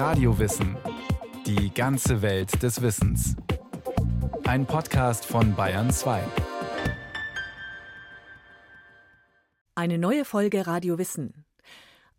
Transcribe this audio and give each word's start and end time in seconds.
Radiowissen. 0.00 0.78
Die 1.44 1.74
ganze 1.74 2.22
Welt 2.22 2.62
des 2.62 2.80
Wissens. 2.80 3.36
Ein 4.44 4.64
Podcast 4.64 5.26
von 5.26 5.54
Bayern 5.54 5.90
2. 5.90 6.24
Eine 9.74 9.98
neue 9.98 10.24
Folge 10.24 10.66
Radio 10.66 10.96
Wissen. 10.96 11.44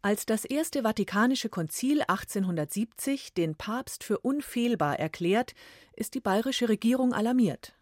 Als 0.03 0.27
das 0.27 0.45
Erste 0.45 0.83
Vatikanische 0.83 1.49
Konzil 1.49 2.03
1870 2.03 3.33
den 3.33 3.55
Papst 3.55 4.03
für 4.03 4.19
unfehlbar 4.19 4.99
erklärt, 4.99 5.55
ist 5.95 6.13
die 6.13 6.21
bayerische 6.21 6.69
Regierung 6.69 7.13
alarmiert. 7.15 7.73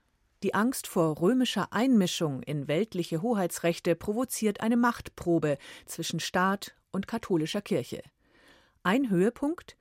Die 0.44 0.54
Angst 0.54 0.88
vor 0.88 1.20
römischer 1.20 1.74
Einmischung 1.74 2.42
in 2.44 2.70
weltliche 2.70 3.22
Hoheitsrechte 3.22 3.98
provoziert 3.98 4.62
eine 4.62 4.78
Machtprobe 4.78 5.58
zwischen 5.86 6.22
Staat 6.22 6.74
und 6.94 7.06
katholischer 7.06 7.62
Kirche. 7.62 8.02
Ein 8.90 9.12
Höhepunkt 9.12 9.78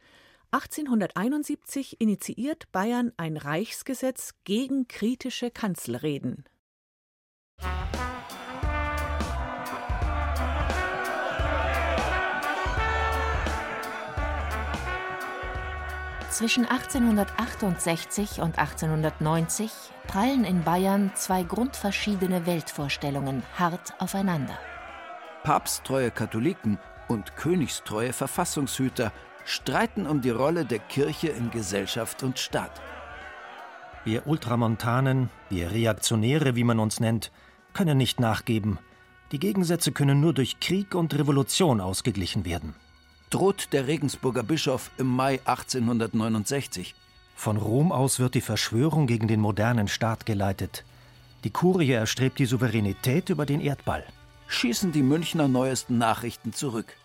1871 0.50 1.98
initiiert 1.98 2.70
Bayern 2.72 3.10
ein 3.16 3.38
Reichsgesetz 3.38 4.34
gegen 4.44 4.86
kritische 4.86 5.50
Kanzelreden. 5.50 6.44
Zwischen 16.28 16.66
1868 16.66 18.42
und 18.42 18.58
1890 18.58 19.72
prallen 20.06 20.44
in 20.44 20.64
Bayern 20.64 21.12
zwei 21.14 21.44
grundverschiedene 21.44 22.44
Weltvorstellungen 22.44 23.42
hart 23.56 23.98
aufeinander. 24.02 24.58
Papsttreue 25.44 26.10
Katholiken 26.10 26.78
und 27.08 27.36
königstreue 27.36 28.12
Verfassungshüter 28.12 29.12
streiten 29.44 30.06
um 30.06 30.20
die 30.20 30.30
Rolle 30.30 30.64
der 30.64 30.78
Kirche 30.78 31.28
in 31.28 31.50
Gesellschaft 31.50 32.22
und 32.22 32.38
Staat. 32.38 32.80
Wir 34.04 34.26
Ultramontanen, 34.26 35.30
wir 35.50 35.70
Reaktionäre, 35.70 36.54
wie 36.54 36.64
man 36.64 36.78
uns 36.78 37.00
nennt, 37.00 37.32
können 37.72 37.98
nicht 37.98 38.20
nachgeben. 38.20 38.78
Die 39.32 39.38
Gegensätze 39.38 39.92
können 39.92 40.20
nur 40.20 40.32
durch 40.32 40.60
Krieg 40.60 40.94
und 40.94 41.18
Revolution 41.18 41.80
ausgeglichen 41.80 42.44
werden. 42.44 42.74
Droht 43.30 43.72
der 43.72 43.86
Regensburger 43.86 44.42
Bischof 44.42 44.90
im 44.96 45.06
Mai 45.06 45.40
1869. 45.44 46.94
Von 47.34 47.56
Rom 47.56 47.92
aus 47.92 48.18
wird 48.18 48.34
die 48.34 48.40
Verschwörung 48.40 49.06
gegen 49.06 49.28
den 49.28 49.40
modernen 49.40 49.88
Staat 49.88 50.24
geleitet. 50.24 50.84
Die 51.44 51.50
Kurie 51.50 51.92
erstrebt 51.92 52.38
die 52.38 52.46
Souveränität 52.46 53.28
über 53.28 53.46
den 53.46 53.60
Erdball. 53.60 54.04
Schießen 54.48 54.92
die 54.92 55.02
Münchner 55.02 55.46
neuesten 55.46 55.98
Nachrichten 55.98 56.52
zurück. 56.52 56.96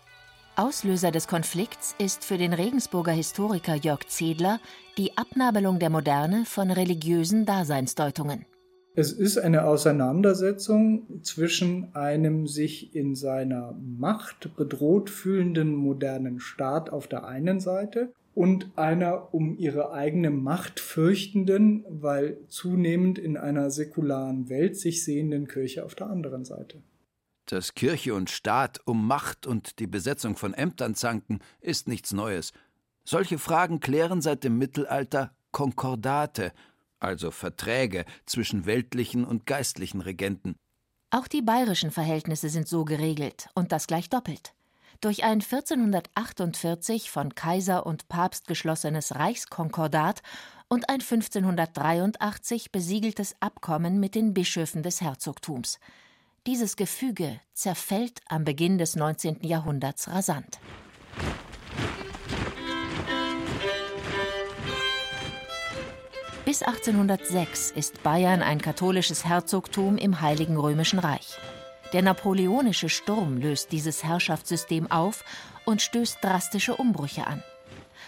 Auslöser 0.56 1.10
des 1.10 1.28
Konflikts 1.28 1.94
ist 1.98 2.24
für 2.24 2.38
den 2.38 2.52
Regensburger 2.52 3.12
Historiker 3.12 3.74
Jörg 3.74 4.06
Zedler 4.06 4.60
die 4.96 5.16
Abnabelung 5.16 5.78
der 5.78 5.90
Moderne 5.90 6.44
von 6.46 6.70
religiösen 6.70 7.44
Daseinsdeutungen. 7.44 8.46
Es 8.96 9.12
ist 9.12 9.38
eine 9.38 9.64
Auseinandersetzung 9.64 11.22
zwischen 11.22 11.94
einem 11.94 12.46
sich 12.46 12.94
in 12.94 13.14
seiner 13.14 13.76
Macht 13.80 14.56
bedroht 14.56 15.10
fühlenden 15.10 15.74
modernen 15.74 16.40
Staat 16.40 16.90
auf 16.90 17.08
der 17.08 17.24
einen 17.26 17.60
Seite 17.60 18.12
und 18.34 18.70
einer 18.76 19.34
um 19.34 19.58
ihre 19.58 19.92
eigene 19.92 20.30
Macht 20.30 20.80
fürchtenden, 20.80 21.84
weil 21.88 22.38
zunehmend 22.48 23.18
in 23.18 23.36
einer 23.36 23.70
säkularen 23.70 24.48
Welt 24.48 24.76
sich 24.76 25.04
sehenden 25.04 25.46
Kirche 25.46 25.84
auf 25.84 25.94
der 25.94 26.08
anderen 26.08 26.44
Seite. 26.44 26.82
Dass 27.46 27.74
Kirche 27.74 28.14
und 28.14 28.30
Staat 28.30 28.80
um 28.86 29.06
Macht 29.06 29.46
und 29.46 29.78
die 29.78 29.86
Besetzung 29.86 30.36
von 30.36 30.54
Ämtern 30.54 30.94
zanken, 30.94 31.40
ist 31.60 31.88
nichts 31.88 32.12
Neues. 32.12 32.52
Solche 33.04 33.38
Fragen 33.38 33.80
klären 33.80 34.22
seit 34.22 34.44
dem 34.44 34.56
Mittelalter 34.56 35.34
Konkordate, 35.52 36.52
also 37.00 37.30
Verträge 37.30 38.06
zwischen 38.24 38.64
weltlichen 38.64 39.24
und 39.24 39.46
geistlichen 39.46 40.00
Regenten. 40.00 40.56
Auch 41.10 41.28
die 41.28 41.42
bayerischen 41.42 41.90
Verhältnisse 41.90 42.48
sind 42.48 42.66
so 42.66 42.84
geregelt, 42.84 43.48
und 43.54 43.72
das 43.72 43.86
gleich 43.86 44.08
doppelt. 44.08 44.54
Durch 45.00 45.22
ein 45.22 45.42
1448 45.42 47.10
von 47.10 47.34
Kaiser 47.34 47.84
und 47.84 48.08
Papst 48.08 48.46
geschlossenes 48.46 49.14
Reichskonkordat 49.14 50.22
und 50.68 50.88
ein 50.88 51.00
1583 51.00 52.72
besiegeltes 52.72 53.36
Abkommen 53.40 54.00
mit 54.00 54.14
den 54.14 54.32
Bischöfen 54.32 54.82
des 54.82 55.02
Herzogtums. 55.02 55.78
Dieses 56.46 56.76
Gefüge 56.76 57.40
zerfällt 57.54 58.20
am 58.28 58.44
Beginn 58.44 58.76
des 58.76 58.96
19. 58.96 59.38
Jahrhunderts 59.40 60.08
rasant. 60.08 60.58
Bis 66.44 66.62
1806 66.62 67.70
ist 67.70 68.02
Bayern 68.02 68.42
ein 68.42 68.60
katholisches 68.60 69.24
Herzogtum 69.24 69.96
im 69.96 70.20
Heiligen 70.20 70.58
Römischen 70.58 70.98
Reich. 70.98 71.38
Der 71.94 72.02
napoleonische 72.02 72.90
Sturm 72.90 73.38
löst 73.38 73.72
dieses 73.72 74.04
Herrschaftssystem 74.04 74.90
auf 74.90 75.24
und 75.64 75.80
stößt 75.80 76.18
drastische 76.20 76.76
Umbrüche 76.76 77.26
an. 77.26 77.42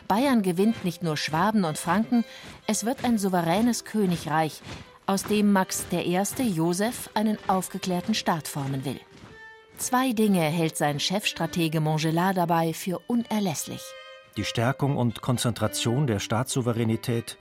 Bayern 0.09 0.43
gewinnt 0.43 0.85
nicht 0.85 1.03
nur 1.03 1.17
Schwaben 1.17 1.65
und 1.65 1.79
Franken, 1.79 2.23
es 2.67 2.85
wird 2.85 3.03
ein 3.03 3.17
souveränes 3.17 3.87
Königreich, 3.87 4.61
aus 5.07 5.23
dem 5.23 5.53
Max 5.53 5.87
I. 5.93 6.21
Joseph 6.43 7.11
einen 7.15 7.39
aufgeklärten 7.47 8.15
Staat 8.15 8.49
formen 8.49 8.85
will. 8.85 9.01
Zwei 9.79 10.13
Dinge 10.13 10.41
hält 10.41 10.77
sein 10.77 10.99
Chefstratege 10.99 11.81
Montgelat 11.81 12.37
dabei 12.37 12.73
für 12.73 13.01
unerlässlich. 13.07 13.83
Die 14.37 14.45
Stärkung 14.45 14.97
und 14.97 15.23
Konzentration 15.23 16.07
der 16.07 16.19
Staatssouveränität 16.19 17.39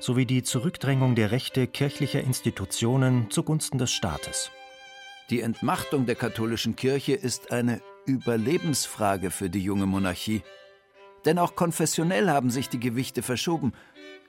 sowie 0.00 0.26
die 0.26 0.42
Zurückdrängung 0.42 1.14
der 1.14 1.32
Rechte 1.32 1.66
kirchlicher 1.66 2.20
Institutionen 2.20 3.30
zugunsten 3.30 3.78
des 3.78 3.90
Staates. 3.90 4.50
Die 5.30 5.40
Entmachtung 5.40 6.06
der 6.06 6.14
katholischen 6.14 6.76
Kirche 6.76 7.14
ist 7.14 7.52
eine 7.52 7.82
Überlebensfrage 8.06 9.30
für 9.30 9.50
die 9.50 9.60
junge 9.60 9.86
Monarchie. 9.86 10.42
Denn 11.24 11.38
auch 11.38 11.56
konfessionell 11.56 12.30
haben 12.30 12.50
sich 12.50 12.68
die 12.68 12.80
Gewichte 12.80 13.22
verschoben. 13.22 13.72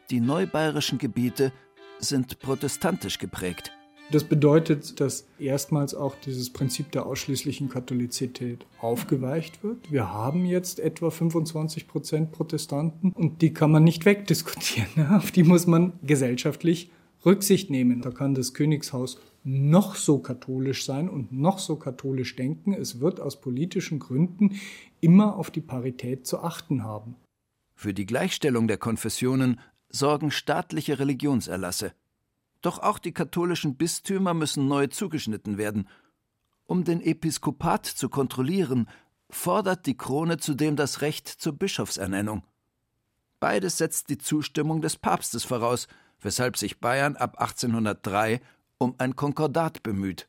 Die 0.09 0.19
neubayerischen 0.19 0.97
Gebiete 0.97 1.53
sind 1.99 2.39
protestantisch 2.39 3.19
geprägt. 3.19 3.71
Das 4.11 4.23
bedeutet, 4.23 4.99
dass 4.99 5.27
erstmals 5.37 5.93
auch 5.93 6.15
dieses 6.15 6.51
Prinzip 6.51 6.91
der 6.91 7.05
ausschließlichen 7.05 7.69
Katholizität 7.69 8.65
aufgeweicht 8.81 9.63
wird. 9.63 9.91
Wir 9.91 10.11
haben 10.11 10.45
jetzt 10.45 10.79
etwa 10.79 11.11
25 11.11 11.87
Prozent 11.87 12.31
Protestanten 12.31 13.11
und 13.11 13.43
die 13.43 13.53
kann 13.53 13.71
man 13.71 13.83
nicht 13.83 14.05
wegdiskutieren. 14.05 15.11
Auf 15.11 15.29
die 15.29 15.43
muss 15.43 15.67
man 15.67 15.93
gesellschaftlich 16.01 16.89
Rücksicht 17.23 17.69
nehmen. 17.69 18.01
Da 18.01 18.09
kann 18.09 18.33
das 18.33 18.55
Königshaus 18.55 19.19
noch 19.43 19.95
so 19.95 20.17
katholisch 20.19 20.85
sein 20.85 21.07
und 21.07 21.31
noch 21.31 21.59
so 21.59 21.75
katholisch 21.75 22.35
denken. 22.35 22.73
Es 22.73 22.99
wird 22.99 23.19
aus 23.19 23.39
politischen 23.39 23.99
Gründen 23.99 24.59
immer 25.01 25.35
auf 25.35 25.51
die 25.51 25.61
Parität 25.61 26.25
zu 26.25 26.39
achten 26.39 26.83
haben. 26.83 27.15
Für 27.75 27.93
die 27.93 28.05
Gleichstellung 28.05 28.67
der 28.67 28.77
Konfessionen 28.77 29.59
sorgen 29.89 30.31
staatliche 30.31 30.99
Religionserlasse. 30.99 31.93
Doch 32.61 32.79
auch 32.79 32.99
die 32.99 33.13
katholischen 33.13 33.75
Bistümer 33.75 34.33
müssen 34.33 34.67
neu 34.67 34.87
zugeschnitten 34.87 35.57
werden. 35.57 35.87
Um 36.65 36.83
den 36.83 37.01
Episkopat 37.01 37.85
zu 37.85 38.09
kontrollieren, 38.09 38.87
fordert 39.29 39.85
die 39.85 39.97
Krone 39.97 40.37
zudem 40.37 40.75
das 40.75 41.01
Recht 41.01 41.27
zur 41.27 41.53
Bischofsernennung. 41.53 42.43
Beides 43.39 43.77
setzt 43.77 44.09
die 44.09 44.17
Zustimmung 44.17 44.81
des 44.81 44.97
Papstes 44.97 45.45
voraus, 45.45 45.87
weshalb 46.19 46.57
sich 46.57 46.79
Bayern 46.79 47.15
ab 47.15 47.39
1803 47.39 48.41
um 48.77 48.95
ein 48.97 49.15
Konkordat 49.15 49.81
bemüht. 49.83 50.27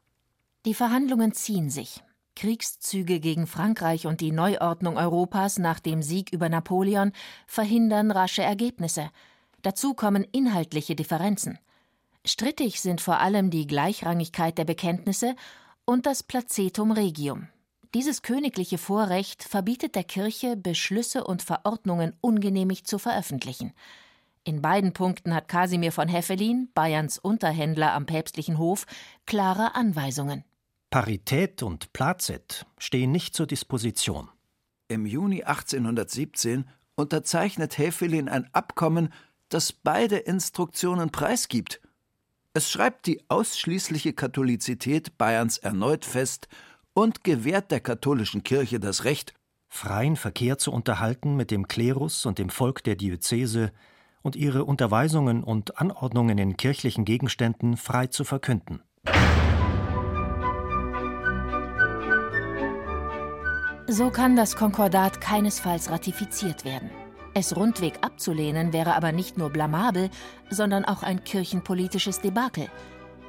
Die 0.65 0.75
Verhandlungen 0.75 1.33
ziehen 1.33 1.71
sich. 1.71 2.03
Kriegszüge 2.37 3.21
gegen 3.21 3.47
Frankreich 3.47 4.07
und 4.07 4.21
die 4.21 4.33
Neuordnung 4.33 4.97
Europas 4.97 5.59
nach 5.59 5.81
dem 5.81 6.03
Sieg 6.03 6.33
über 6.33 6.49
Napoleon 6.49 7.13
verhindern 7.47 8.11
rasche 8.11 8.43
Ergebnisse. 8.43 9.11
Dazu 9.63 9.95
kommen 9.95 10.25
inhaltliche 10.25 10.95
Differenzen. 10.95 11.59
Strittig 12.25 12.81
sind 12.81 13.01
vor 13.01 13.19
allem 13.19 13.51
die 13.51 13.67
Gleichrangigkeit 13.67 14.59
der 14.59 14.65
Bekenntnisse 14.65 15.35
und 15.85 16.07
das 16.07 16.23
Placetum 16.23 16.93
Regium. 16.93 17.49
Dieses 17.95 18.23
königliche 18.23 18.79
Vorrecht 18.79 19.43
verbietet 19.43 19.97
der 19.97 20.05
Kirche, 20.05 20.57
Beschlüsse 20.57 21.25
und 21.25 21.43
Verordnungen 21.43 22.15
ungenehmigt 22.21 22.87
zu 22.87 22.99
veröffentlichen. 22.99 23.73
In 24.45 24.63
beiden 24.63 24.93
Punkten 24.93 25.35
hat 25.35 25.49
Kasimir 25.49 25.93
von 25.93 26.09
Heffelin, 26.09 26.71
Bayerns 26.73 27.19
Unterhändler 27.19 27.93
am 27.93 28.07
päpstlichen 28.07 28.59
Hof, 28.59 28.87
klare 29.27 29.75
Anweisungen. 29.75 30.45
Parität 30.91 31.63
und 31.63 31.93
Plazet 31.93 32.67
stehen 32.79 33.13
nicht 33.13 33.35
zur 33.35 33.47
Disposition. 33.47 34.29
Im 34.89 35.05
Juni 35.05 35.43
1817 35.43 36.65
unterzeichnet 36.97 37.79
Heffelin 37.79 38.29
ein 38.29 38.49
Abkommen, 38.53 39.13
das 39.51 39.73
beide 39.73 40.17
Instruktionen 40.17 41.11
preisgibt 41.11 41.81
es 42.53 42.69
schreibt 42.69 43.07
die 43.07 43.23
ausschließliche 43.29 44.13
Katholizität 44.13 45.17
Bayerns 45.17 45.59
erneut 45.59 46.05
fest 46.05 46.49
und 46.95 47.23
gewährt 47.23 47.71
der 47.71 47.79
katholischen 47.79 48.43
Kirche 48.43 48.81
das 48.81 49.05
Recht, 49.05 49.35
freien 49.69 50.17
Verkehr 50.17 50.59
zu 50.59 50.73
unterhalten 50.73 51.37
mit 51.37 51.53
dem 51.53 51.69
Klerus 51.69 52.27
und 52.27 52.41
dem 52.41 52.51
Volk 52.51 52.83
der 52.83 52.97
Diözese 52.97 53.71
und 54.23 54.35
ihre 54.35 54.65
Unterweisungen 54.65 55.45
und 55.45 55.79
Anordnungen 55.79 56.39
in 56.39 56.57
kirchlichen 56.57 57.05
Gegenständen 57.05 57.77
frei 57.77 58.09
zu 58.09 58.25
verkünden. 58.25 58.83
So 63.87 64.11
kann 64.11 64.35
das 64.35 64.57
Konkordat 64.57 65.21
keinesfalls 65.21 65.89
ratifiziert 65.89 66.65
werden. 66.65 66.91
Es 67.35 67.57
rundweg 67.57 67.99
abzulehnen 68.03 68.73
wäre 68.73 68.95
aber 68.95 69.13
nicht 69.13 69.39
nur 69.39 69.51
blamabel, 69.51 70.11
sondern 70.51 70.85
auch 70.85 71.03
ein 71.03 71.23
kirchenpolitisches 71.23 72.21
Debakel. 72.21 72.69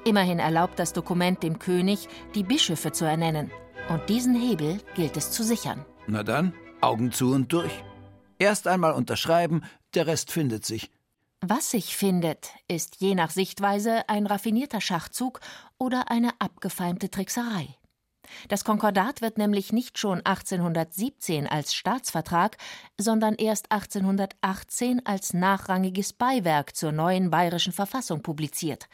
Immerhin 0.06 0.40
erlaubt 0.40 0.80
das 0.80 0.94
Dokument 0.94 1.44
dem 1.44 1.60
König, 1.60 2.08
die 2.34 2.44
Bischöfe 2.44 2.92
zu 2.92 3.06
ernennen. 3.06 3.52
Und 3.90 4.10
diesen 4.10 4.36
Hebel 4.36 4.80
gilt 4.96 5.18
es 5.18 5.32
zu 5.32 5.44
sichern. 5.44 5.86
Na 6.08 6.24
dann, 6.24 6.54
Augen 6.82 7.12
zu 7.12 7.32
und 7.32 7.54
durch. 7.54 7.84
Erst 8.40 8.68
einmal 8.68 8.94
unterschreiben, 8.94 9.62
der 9.94 10.08
Rest 10.08 10.32
findet 10.32 10.66
sich. 10.66 10.90
Was 11.42 11.72
sich 11.72 11.96
findet, 11.96 12.50
ist 12.68 12.98
je 13.02 13.16
nach 13.16 13.30
Sichtweise 13.30 14.08
ein 14.10 14.26
raffinierter 14.26 14.82
Schachzug 14.82 15.40
oder 15.78 16.10
eine 16.10 16.30
abgefeimte 16.40 17.10
Trickserei. 17.10 17.76
Das 18.48 18.64
Konkordat 18.64 19.22
wird 19.22 19.38
nämlich 19.38 19.74
nicht 19.74 19.98
schon 19.98 20.20
1817 20.26 21.48
als 21.48 21.74
Staatsvertrag, 21.74 22.58
sondern 23.00 23.36
erst 23.36 23.72
1818 23.72 25.06
als 25.06 25.34
nachrangiges 25.34 26.14
Beiwerk 26.14 26.76
zur 26.76 26.92
neuen 26.92 27.30
bayerischen 27.30 27.74
Verfassung 27.74 28.22
publiziert. 28.22 28.88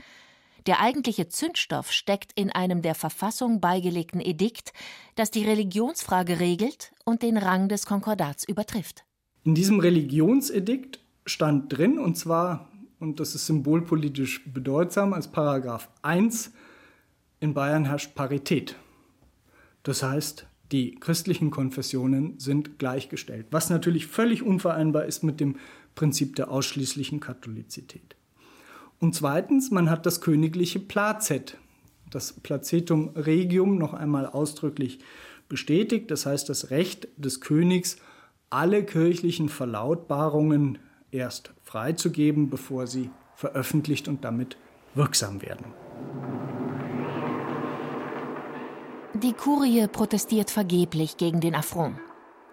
Der 0.67 0.81
eigentliche 0.81 1.29
Zündstoff 1.29 1.93
steckt 1.93 2.33
in 2.35 2.51
einem 2.51 2.81
der 2.81 2.93
Verfassung 2.93 3.61
beigelegten 3.61 4.19
Edikt, 4.19 4.73
das 5.15 5.31
die 5.31 5.45
Religionsfrage 5.45 6.41
regelt 6.41 6.91
und 7.05 7.21
den 7.23 7.37
Rang 7.37 7.69
des 7.69 7.85
Konkordats 7.85 8.43
übertrifft. 8.43 9.05
In 9.45 9.55
diesem 9.55 9.79
Religionsedikt 9.79 10.99
stand 11.25 11.71
drin, 11.71 11.97
und 11.97 12.17
zwar, 12.17 12.69
und 12.99 13.21
das 13.21 13.33
ist 13.33 13.45
symbolpolitisch 13.45 14.43
bedeutsam, 14.51 15.13
als 15.13 15.29
Paragraph 15.29 15.89
1, 16.01 16.51
in 17.39 17.53
Bayern 17.53 17.85
herrscht 17.85 18.13
Parität. 18.13 18.75
Das 19.87 20.03
heißt, 20.03 20.45
die 20.73 20.95
christlichen 20.95 21.49
Konfessionen 21.49 22.37
sind 22.39 22.77
gleichgestellt, 22.77 23.47
was 23.51 23.69
natürlich 23.69 24.05
völlig 24.05 24.43
unvereinbar 24.43 25.05
ist 25.05 25.23
mit 25.23 25.39
dem 25.39 25.55
Prinzip 25.95 26.35
der 26.35 26.51
ausschließlichen 26.51 27.21
Katholizität. 27.21 28.17
Und 28.99 29.15
zweitens, 29.15 29.71
man 29.71 29.89
hat 29.89 30.05
das 30.05 30.19
königliche 30.19 30.81
Plazet, 30.81 31.57
das 32.11 32.33
Placetum 32.33 33.11
Regium 33.15 33.77
noch 33.77 33.93
einmal 33.93 34.25
ausdrücklich 34.25 34.99
bestätigt, 35.47 36.11
das 36.11 36.25
heißt 36.25 36.49
das 36.49 36.69
Recht 36.69 37.07
des 37.15 37.39
Königs, 37.39 37.95
alle 38.49 38.83
kirchlichen 38.83 39.47
Verlautbarungen 39.47 40.79
erst 41.11 41.53
freizugeben, 41.63 42.49
bevor 42.49 42.87
sie 42.87 43.09
veröffentlicht 43.35 44.09
und 44.09 44.25
damit 44.25 44.57
wirksam 44.95 45.41
werden. 45.41 45.67
Die 49.23 49.33
Kurie 49.33 49.87
protestiert 49.87 50.51
vergeblich 50.51 51.17
gegen 51.17 51.39
den 51.39 51.55
Affront. 51.55 51.97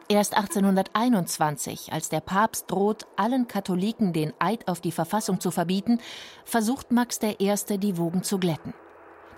Erst 0.08 0.34
1821, 0.34 1.92
als 1.92 2.08
der 2.08 2.20
Papst 2.20 2.70
droht, 2.70 3.06
allen 3.16 3.48
Katholiken 3.48 4.14
den 4.14 4.32
Eid 4.38 4.66
auf 4.66 4.80
die 4.80 4.92
Verfassung 4.92 5.40
zu 5.40 5.50
verbieten, 5.50 6.00
versucht 6.46 6.90
Max 6.90 7.20
I. 7.22 7.54
die 7.78 7.98
Wogen 7.98 8.22
zu 8.22 8.38
glätten. 8.38 8.72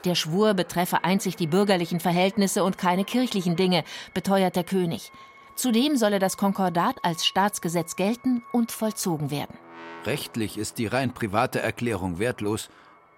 Der 0.04 0.14
Schwur 0.14 0.54
betreffe 0.54 1.02
einzig 1.02 1.34
die 1.34 1.48
bürgerlichen 1.48 1.98
Verhältnisse 1.98 2.62
und 2.62 2.78
keine 2.78 3.04
kirchlichen 3.04 3.56
Dinge, 3.56 3.82
beteuert 4.14 4.54
der 4.54 4.64
König. 4.64 5.10
Zudem 5.56 5.96
solle 5.96 6.20
das 6.20 6.36
Konkordat 6.36 6.96
als 7.02 7.26
Staatsgesetz 7.26 7.96
gelten 7.96 8.44
und 8.52 8.70
vollzogen 8.70 9.32
werden. 9.32 9.58
Rechtlich 10.04 10.58
ist 10.58 10.78
die 10.78 10.86
rein 10.86 11.12
private 11.12 11.60
Erklärung 11.60 12.20
wertlos 12.20 12.68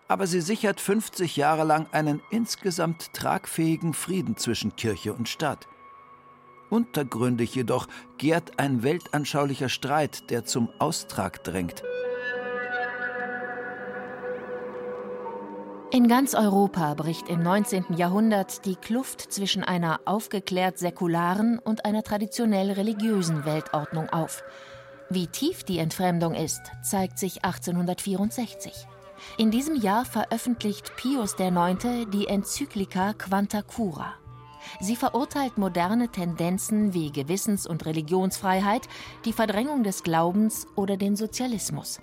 aber 0.09 0.27
sie 0.27 0.41
sichert 0.41 0.81
50 0.81 1.37
Jahre 1.37 1.65
lang 1.65 1.87
einen 1.93 2.23
insgesamt 2.31 3.13
tragfähigen 3.13 3.93
Frieden 3.93 4.37
zwischen 4.37 4.75
Kirche 4.75 5.13
und 5.13 5.29
Staat. 5.29 5.69
Untergründig 6.71 7.55
jedoch 7.55 7.87
gärt 8.17 8.59
ein 8.59 8.83
weltanschaulicher 8.83 9.69
Streit, 9.69 10.31
der 10.31 10.45
zum 10.45 10.69
Austrag 10.79 11.45
drängt. 11.45 11.83
In 15.91 16.07
ganz 16.07 16.35
Europa 16.35 16.93
bricht 16.93 17.31
im 17.31 17.43
19. 17.43 17.97
Jahrhundert 17.97 18.67
die 18.67 18.77
Kluft 18.77 19.33
zwischen 19.33 19.65
einer 19.65 20.01
aufgeklärt 20.05 20.79
säkularen 20.79 21.59
und 21.59 21.87
einer 21.87 22.03
traditionell 22.03 22.73
religiösen 22.73 23.47
Weltordnung 23.47 24.11
auf. 24.11 24.43
Wie 25.09 25.29
tief 25.29 25.65
die 25.65 25.79
Entfremdung 25.79 26.35
ist, 26.35 26.61
zeigt 26.83 27.19
sich 27.19 27.43
1864. 27.43 28.87
In 29.37 29.51
diesem 29.51 29.77
Jahr 29.77 30.05
veröffentlicht 30.05 30.93
Pius 30.97 31.37
IX. 31.39 32.11
die 32.13 32.27
Enzyklika 32.27 33.13
Quanta 33.15 33.63
Cura. 33.63 34.15
Sie 34.81 34.97
verurteilt 34.97 35.59
moderne 35.59 36.09
Tendenzen 36.09 36.95
wie 36.95 37.11
Gewissens- 37.11 37.67
und 37.67 37.87
Religionsfreiheit, 37.87 38.89
die 39.25 39.33
Verdrängung 39.33 39.83
des 39.83 40.03
Glaubens 40.03 40.67
oder 40.77 40.97
den 40.97 41.17
Sozialismus. 41.17 42.01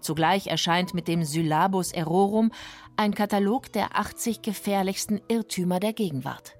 Zugleich 0.00 0.46
erscheint 0.46 0.94
mit 0.94 1.08
dem 1.08 1.24
Syllabus 1.24 1.92
Errorum 1.92 2.52
ein 2.96 3.14
Katalog 3.14 3.72
der 3.72 3.98
80 3.98 4.42
gefährlichsten 4.42 5.20
Irrtümer 5.28 5.80
der 5.80 5.92
Gegenwart. 5.92 6.56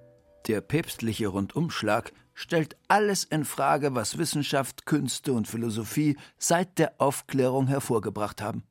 Der 0.48 0.60
päpstliche 0.60 1.28
Rundumschlag 1.28 2.12
stellt 2.34 2.76
alles 2.88 3.24
in 3.24 3.44
Frage, 3.44 3.94
was 3.94 4.18
Wissenschaft, 4.18 4.84
Künste 4.84 5.32
und 5.32 5.48
Philosophie 5.48 6.16
seit 6.38 6.78
der 6.78 6.94
Aufklärung 6.98 7.66
hervorgebracht 7.66 8.42
haben. 8.42 8.64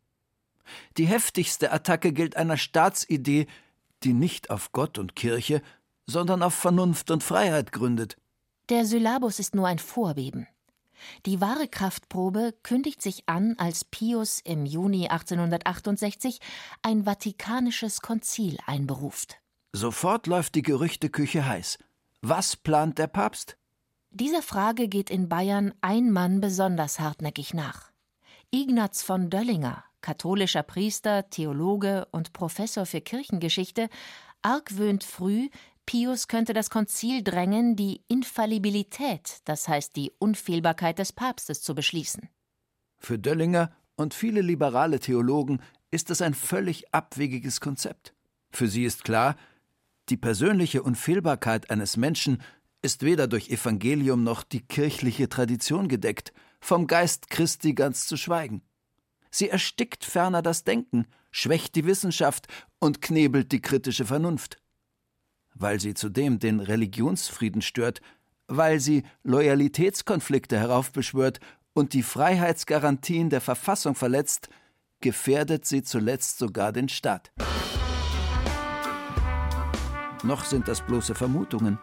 Die 0.97 1.05
heftigste 1.05 1.71
Attacke 1.71 2.13
gilt 2.13 2.35
einer 2.37 2.57
Staatsidee, 2.57 3.47
die 4.03 4.13
nicht 4.13 4.49
auf 4.49 4.71
Gott 4.71 4.97
und 4.97 5.15
Kirche, 5.15 5.61
sondern 6.05 6.43
auf 6.43 6.53
Vernunft 6.53 7.11
und 7.11 7.23
Freiheit 7.23 7.71
gründet. 7.71 8.17
Der 8.69 8.85
Syllabus 8.85 9.39
ist 9.39 9.55
nur 9.55 9.67
ein 9.67 9.79
Vorbeben. 9.79 10.47
Die 11.25 11.41
wahre 11.41 11.67
Kraftprobe 11.67 12.53
kündigt 12.63 13.01
sich 13.01 13.27
an, 13.27 13.55
als 13.57 13.83
Pius 13.83 14.39
im 14.39 14.65
Juni 14.65 15.07
1868 15.07 16.39
ein 16.81 17.05
vatikanisches 17.05 18.01
Konzil 18.01 18.57
einberuft. 18.65 19.37
Sofort 19.73 20.25
läuft 20.27 20.55
die 20.55 20.61
Gerüchteküche 20.61 21.45
heiß. 21.45 21.79
Was 22.21 22.55
plant 22.55 22.97
der 22.97 23.07
Papst? 23.07 23.57
Dieser 24.09 24.41
Frage 24.41 24.87
geht 24.87 25.09
in 25.09 25.27
Bayern 25.27 25.73
ein 25.81 26.11
Mann 26.11 26.39
besonders 26.39 26.99
hartnäckig 26.99 27.53
nach. 27.53 27.91
Ignaz 28.51 29.01
von 29.01 29.29
Döllinger, 29.29 29.83
katholischer 30.05 30.61
Priester, 30.61 31.31
Theologe 31.31 32.07
und 32.11 32.31
Professor 32.31 32.85
für 32.85 33.01
Kirchengeschichte, 33.01 33.89
argwöhnt 34.43 35.03
früh, 35.03 35.49
Pius 35.87 36.27
könnte 36.27 36.53
das 36.53 36.69
Konzil 36.69 37.23
drängen, 37.23 37.75
die 37.75 38.03
Infallibilität, 38.07 39.39
das 39.45 39.67
heißt 39.67 39.95
die 39.95 40.11
Unfehlbarkeit 40.19 40.99
des 40.99 41.11
Papstes, 41.11 41.63
zu 41.63 41.73
beschließen. 41.73 42.29
Für 42.99 43.17
Döllinger 43.17 43.71
und 43.95 44.13
viele 44.13 44.41
liberale 44.41 44.99
Theologen 44.99 45.59
ist 45.89 46.11
das 46.11 46.21
ein 46.21 46.35
völlig 46.35 46.93
abwegiges 46.93 47.59
Konzept. 47.59 48.13
Für 48.51 48.67
sie 48.67 48.83
ist 48.83 49.05
klar, 49.05 49.35
die 50.09 50.17
persönliche 50.17 50.83
Unfehlbarkeit 50.83 51.71
eines 51.71 51.97
Menschen 51.97 52.43
ist 52.83 53.01
weder 53.01 53.27
durch 53.27 53.49
Evangelium 53.49 54.23
noch 54.23 54.43
die 54.43 54.61
kirchliche 54.61 55.29
Tradition 55.29 55.87
gedeckt, 55.87 56.31
vom 56.59 56.85
Geist 56.85 57.31
Christi 57.31 57.73
ganz 57.73 58.05
zu 58.05 58.17
schweigen. 58.17 58.61
Sie 59.35 59.49
erstickt 59.49 60.05
ferner 60.05 60.41
das 60.41 60.63
Denken, 60.63 61.07
schwächt 61.29 61.75
die 61.75 61.83
Wissenschaft 61.83 62.47
und 62.79 63.01
knebelt 63.01 63.51
die 63.51 63.59
kritische 63.59 64.05
Vernunft. 64.05 64.61
Weil 65.53 65.81
sie 65.81 65.93
zudem 65.93 66.39
den 66.39 66.61
Religionsfrieden 66.61 67.61
stört, 67.61 67.99
weil 68.47 68.79
sie 68.79 69.03
Loyalitätskonflikte 69.23 70.57
heraufbeschwört 70.57 71.41
und 71.73 71.91
die 71.91 72.01
Freiheitsgarantien 72.01 73.29
der 73.29 73.41
Verfassung 73.41 73.93
verletzt, 73.95 74.47
gefährdet 75.01 75.65
sie 75.65 75.83
zuletzt 75.83 76.37
sogar 76.37 76.71
den 76.71 76.87
Staat. 76.87 77.33
Noch 80.23 80.45
sind 80.45 80.69
das 80.69 80.79
bloße 80.79 81.13
Vermutungen. 81.13 81.77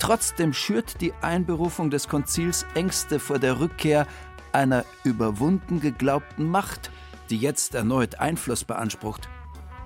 Trotzdem 0.00 0.52
schürt 0.52 1.00
die 1.00 1.12
Einberufung 1.22 1.90
des 1.90 2.08
Konzils 2.08 2.66
Ängste 2.74 3.20
vor 3.20 3.38
der 3.38 3.60
Rückkehr 3.60 4.08
einer 4.58 4.84
überwunden 5.04 5.80
geglaubten 5.80 6.50
Macht, 6.50 6.90
die 7.30 7.38
jetzt 7.38 7.74
erneut 7.74 8.18
Einfluss 8.18 8.64
beansprucht. 8.64 9.28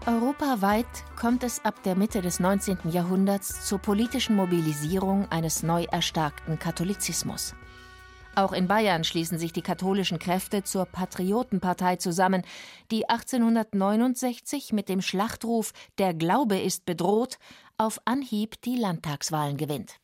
Europaweit 0.07 0.87
kommt 1.15 1.45
es 1.45 1.65
ab 1.65 1.83
der 1.85 1.95
Mitte 1.95 2.23
des 2.23 2.41
19. 2.41 2.79
Jahrhunderts 2.91 3.67
zur 3.67 3.79
politischen 3.79 4.35
Mobilisierung 4.35 5.31
eines 5.31 5.63
neu 5.63 5.85
erstarkten 5.85 6.59
Katholizismus. 6.59 7.55
Auch 8.35 8.53
in 8.53 8.67
Bayern 8.67 9.05
schließen 9.05 9.39
sich 9.39 9.53
die 9.53 9.61
katholischen 9.61 10.19
Kräfte 10.19 10.65
zur 10.65 10.87
Patriotenpartei 10.87 11.97
zusammen, 11.97 12.43
die 12.91 13.09
1869 13.09 14.73
mit 14.73 14.89
dem 14.89 15.03
Schlachtruf 15.03 15.73
Der 15.99 16.15
Glaube 16.15 16.59
ist 16.59 16.87
bedroht 16.87 17.39
auf 17.77 18.01
Anhieb 18.07 18.61
die 18.63 18.77
Landtagswahlen 18.77 19.59
gewinnt. 19.59 19.97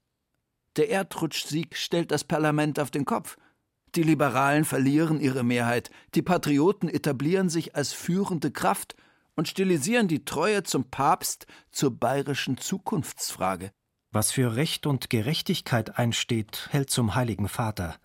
Der 0.76 0.90
Erdrutschsieg 0.90 1.74
stellt 1.74 2.10
das 2.10 2.22
Parlament 2.22 2.78
auf 2.78 2.90
den 2.90 3.06
Kopf. 3.06 3.38
Die 3.94 4.02
Liberalen 4.02 4.64
verlieren 4.64 5.20
ihre 5.20 5.42
Mehrheit, 5.42 5.90
die 6.14 6.22
Patrioten 6.22 6.88
etablieren 6.88 7.48
sich 7.48 7.74
als 7.74 7.92
führende 7.92 8.50
Kraft 8.50 8.96
und 9.34 9.48
stilisieren 9.48 10.08
die 10.08 10.24
Treue 10.24 10.62
zum 10.62 10.84
Papst 10.84 11.46
zur 11.70 11.90
bayerischen 11.92 12.58
Zukunftsfrage. 12.58 13.70
Was 14.10 14.32
für 14.32 14.56
Recht 14.56 14.86
und 14.86 15.10
Gerechtigkeit 15.10 15.98
einsteht, 15.98 16.68
hält 16.70 16.90
zum 16.90 17.14
Heiligen 17.14 17.48
Vater. 17.48 17.96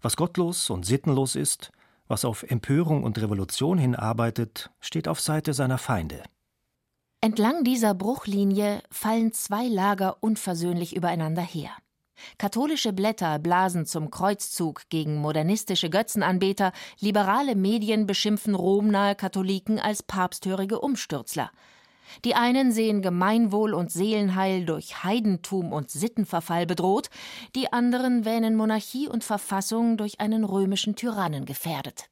Was 0.00 0.16
gottlos 0.16 0.70
und 0.70 0.86
sittenlos 0.86 1.36
ist, 1.36 1.70
was 2.08 2.24
auf 2.24 2.42
Empörung 2.44 3.04
und 3.04 3.20
Revolution 3.20 3.78
hinarbeitet, 3.78 4.70
steht 4.80 5.06
auf 5.06 5.20
Seite 5.20 5.54
seiner 5.54 5.78
Feinde. 5.78 6.22
Entlang 7.20 7.64
dieser 7.64 7.94
Bruchlinie 7.94 8.82
fallen 8.90 9.32
zwei 9.32 9.68
Lager 9.68 10.16
unversöhnlich 10.22 10.96
übereinander 10.96 11.42
her. 11.42 11.70
Katholische 12.38 12.92
Blätter 12.92 13.38
blasen 13.38 13.86
zum 13.86 14.10
Kreuzzug 14.10 14.88
gegen 14.88 15.16
modernistische 15.16 15.90
Götzenanbeter, 15.90 16.72
liberale 17.00 17.56
Medien 17.56 18.06
beschimpfen 18.06 18.54
romnahe 18.54 19.14
Katholiken 19.14 19.78
als 19.78 20.02
papsthörige 20.02 20.80
Umstürzler. 20.80 21.50
Die 22.24 22.34
einen 22.34 22.72
sehen 22.72 23.02
Gemeinwohl 23.02 23.74
und 23.74 23.90
Seelenheil 23.90 24.64
durch 24.64 25.04
Heidentum 25.04 25.72
und 25.72 25.90
Sittenverfall 25.90 26.66
bedroht, 26.66 27.08
die 27.54 27.72
anderen 27.72 28.24
wähnen 28.24 28.56
Monarchie 28.56 29.08
und 29.08 29.24
Verfassung 29.24 29.96
durch 29.96 30.20
einen 30.20 30.44
römischen 30.44 30.96
Tyrannen 30.96 31.44
gefährdet. 31.44 32.10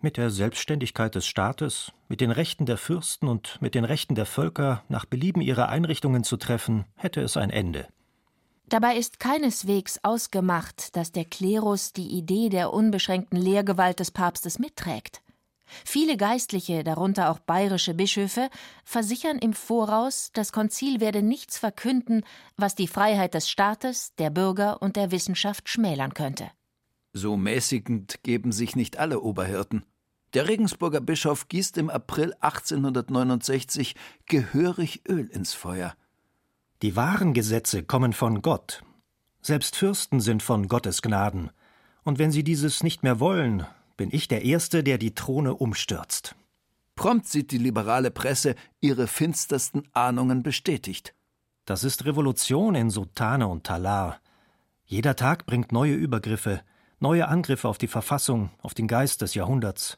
Mit 0.00 0.16
der 0.16 0.30
Selbstständigkeit 0.30 1.14
des 1.14 1.26
Staates, 1.26 1.92
mit 2.08 2.20
den 2.20 2.30
Rechten 2.30 2.66
der 2.66 2.76
Fürsten 2.76 3.28
und 3.28 3.60
mit 3.62 3.74
den 3.74 3.84
Rechten 3.84 4.14
der 4.14 4.26
Völker 4.26 4.82
nach 4.88 5.06
Belieben 5.06 5.40
ihre 5.40 5.68
Einrichtungen 5.68 6.24
zu 6.24 6.36
treffen, 6.36 6.84
hätte 6.96 7.22
es 7.22 7.36
ein 7.36 7.50
Ende. 7.50 7.88
Dabei 8.68 8.96
ist 8.96 9.20
keineswegs 9.20 10.00
ausgemacht, 10.02 10.96
dass 10.96 11.12
der 11.12 11.24
Klerus 11.24 11.92
die 11.92 12.08
Idee 12.08 12.48
der 12.48 12.72
unbeschränkten 12.72 13.38
Lehrgewalt 13.38 14.00
des 14.00 14.10
Papstes 14.10 14.58
mitträgt. 14.58 15.20
Viele 15.84 16.16
Geistliche, 16.16 16.84
darunter 16.84 17.30
auch 17.30 17.38
bayerische 17.40 17.94
Bischöfe, 17.94 18.48
versichern 18.84 19.38
im 19.38 19.54
Voraus, 19.54 20.30
das 20.32 20.52
Konzil 20.52 21.00
werde 21.00 21.22
nichts 21.22 21.58
verkünden, 21.58 22.22
was 22.56 22.74
die 22.74 22.88
Freiheit 22.88 23.34
des 23.34 23.48
Staates, 23.48 24.14
der 24.16 24.30
Bürger 24.30 24.82
und 24.82 24.96
der 24.96 25.10
Wissenschaft 25.10 25.68
schmälern 25.68 26.14
könnte. 26.14 26.50
So 27.12 27.36
mäßigend 27.36 28.22
geben 28.22 28.52
sich 28.52 28.76
nicht 28.76 28.98
alle 28.98 29.20
Oberhirten. 29.20 29.84
Der 30.34 30.48
Regensburger 30.48 31.00
Bischof 31.00 31.48
gießt 31.48 31.78
im 31.78 31.90
April 31.90 32.34
1869 32.40 33.94
gehörig 34.26 35.02
Öl 35.08 35.28
ins 35.28 35.54
Feuer. 35.54 35.94
Die 36.84 36.96
wahren 36.96 37.32
Gesetze 37.32 37.82
kommen 37.82 38.12
von 38.12 38.42
Gott. 38.42 38.84
Selbst 39.40 39.74
Fürsten 39.74 40.20
sind 40.20 40.42
von 40.42 40.68
Gottes 40.68 41.00
Gnaden. 41.00 41.50
Und 42.02 42.18
wenn 42.18 42.30
sie 42.30 42.44
dieses 42.44 42.82
nicht 42.82 43.02
mehr 43.02 43.20
wollen, 43.20 43.64
bin 43.96 44.10
ich 44.12 44.28
der 44.28 44.44
Erste, 44.44 44.84
der 44.84 44.98
die 44.98 45.14
Throne 45.14 45.54
umstürzt. 45.54 46.34
Prompt 46.94 47.26
sieht 47.26 47.52
die 47.52 47.56
liberale 47.56 48.10
Presse 48.10 48.54
ihre 48.82 49.06
finstersten 49.06 49.88
Ahnungen 49.94 50.42
bestätigt. 50.42 51.14
Das 51.64 51.84
ist 51.84 52.04
Revolution 52.04 52.74
in 52.74 52.90
Sutane 52.90 53.48
und 53.48 53.64
Talar. 53.64 54.20
Jeder 54.84 55.16
Tag 55.16 55.46
bringt 55.46 55.72
neue 55.72 55.94
Übergriffe, 55.94 56.60
neue 57.00 57.28
Angriffe 57.28 57.66
auf 57.66 57.78
die 57.78 57.88
Verfassung, 57.88 58.50
auf 58.60 58.74
den 58.74 58.88
Geist 58.88 59.22
des 59.22 59.32
Jahrhunderts. 59.32 59.96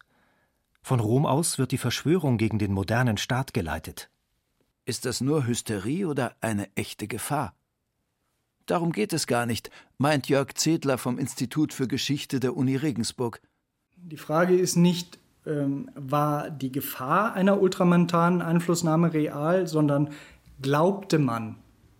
Von 0.83 1.01
Rom 1.01 1.27
aus 1.27 1.59
wird 1.59 1.73
die 1.73 1.79
Verschwörung 1.79 2.39
gegen 2.39 2.61
den 2.61 2.73
modernen 2.73 3.17
Staat 3.17 3.55
geleitet. 3.55 4.09
Ist 4.87 5.05
das 5.05 5.21
nur 5.21 5.49
Hysterie 5.49 6.07
oder 6.07 6.37
eine 6.41 6.69
echte 6.77 7.09
Gefahr? 7.09 7.57
Darum 8.67 8.93
geht 8.93 9.13
es 9.13 9.27
gar 9.27 9.45
nicht, 9.45 9.69
meint 9.99 10.29
Jörg 10.29 10.55
Zedler 10.55 10.97
vom 10.97 11.19
Institut 11.19 11.73
für 11.73 11.89
Geschichte 11.89 12.39
der 12.39 12.57
Uni 12.57 12.77
Regensburg. 12.77 13.41
Die 13.97 14.17
Frage 14.17 14.57
ist 14.57 14.77
nicht, 14.77 15.19
ähm, 15.45 15.91
war 15.97 16.51
die 16.51 16.71
Gefahr 16.71 17.35
einer 17.35 17.61
ultramontanen 17.61 18.43
Einflussnahme 18.43 19.13
real, 19.13 19.67
sondern 19.67 20.11
glaubte 20.63 21.19
man, 21.19 21.57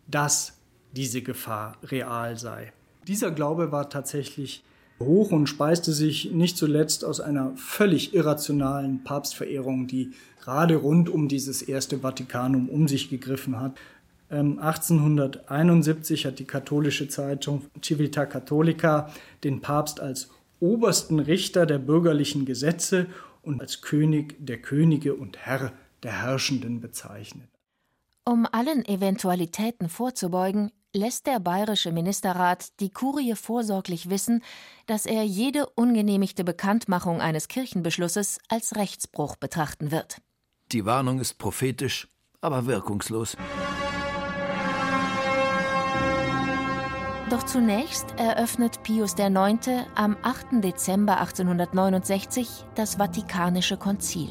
dass 0.07 0.57
diese 0.93 1.23
Gefahr 1.23 1.77
real 1.83 2.39
sei. 2.39 2.73
Dieser 3.09 3.33
Glaube 3.33 3.73
war 3.73 3.91
tatsächlich 3.91 4.63
hoch 4.99 5.31
und 5.31 5.47
speiste 5.47 5.93
sich 5.93 6.33
nicht 6.33 6.57
zuletzt 6.57 7.05
aus 7.05 7.21
einer 7.21 7.53
völlig 7.57 8.15
irrationalen 8.15 9.05
Papstverehrung, 9.05 9.87
die 9.87 10.13
gerade 10.43 10.77
rund 10.77 11.09
um 11.09 11.29
dieses 11.29 11.63
erste 11.63 11.99
Vatikanum 11.99 12.69
um 12.69 12.89
sich 12.89 13.11
gegriffen 13.11 13.61
hat. 13.61 13.77
1871 14.29 16.25
ähm, 16.25 16.31
hat 16.31 16.39
die 16.39 16.45
katholische 16.45 17.09
Zeitung 17.09 17.67
Civita 17.83 18.27
Cattolica 18.27 19.11
den 19.45 19.61
Papst 19.61 20.01
als 20.01 20.31
obersten 20.59 21.21
Richter 21.21 21.67
der 21.67 21.79
bürgerlichen 21.79 22.45
Gesetze 22.45 23.07
und 23.43 23.61
als 23.61 23.83
König 23.83 24.35
der 24.39 24.59
Könige 24.59 25.15
und 25.15 25.39
Herr 25.39 25.73
der 26.03 26.23
Herrschenden 26.23 26.81
bezeichnet. 26.81 27.49
Um 28.25 28.47
allen 28.51 28.85
Eventualitäten 28.85 29.89
vorzubeugen, 29.89 30.73
lässt 30.97 31.27
der 31.27 31.39
bayerische 31.39 31.93
Ministerrat 31.93 32.81
die 32.81 32.91
Kurie 32.91 33.35
vorsorglich 33.35 34.11
wissen, 34.11 34.43
dass 34.87 35.07
er 35.07 35.23
jede 35.23 35.67
ungenehmigte 35.67 36.43
Bekanntmachung 36.43 37.21
eines 37.21 37.49
Kirchenbeschlusses 37.49 38.39
als 38.49 38.75
Rechtsbruch 38.77 39.37
betrachten 39.37 39.91
wird. 39.91 40.21
Die 40.73 40.85
Warnung 40.85 41.21
ist 41.21 41.39
prophetisch, 41.39 42.09
aber 42.41 42.67
wirkungslos. 42.67 43.37
Doch 47.29 47.43
zunächst 47.43 48.07
eröffnet 48.19 48.83
Pius 48.83 49.15
IX. 49.19 49.87
am 49.95 50.17
8. 50.23 50.63
Dezember 50.65 51.21
1869 51.21 52.49
das 52.75 52.97
Vatikanische 52.97 53.77
Konzil. 53.77 54.31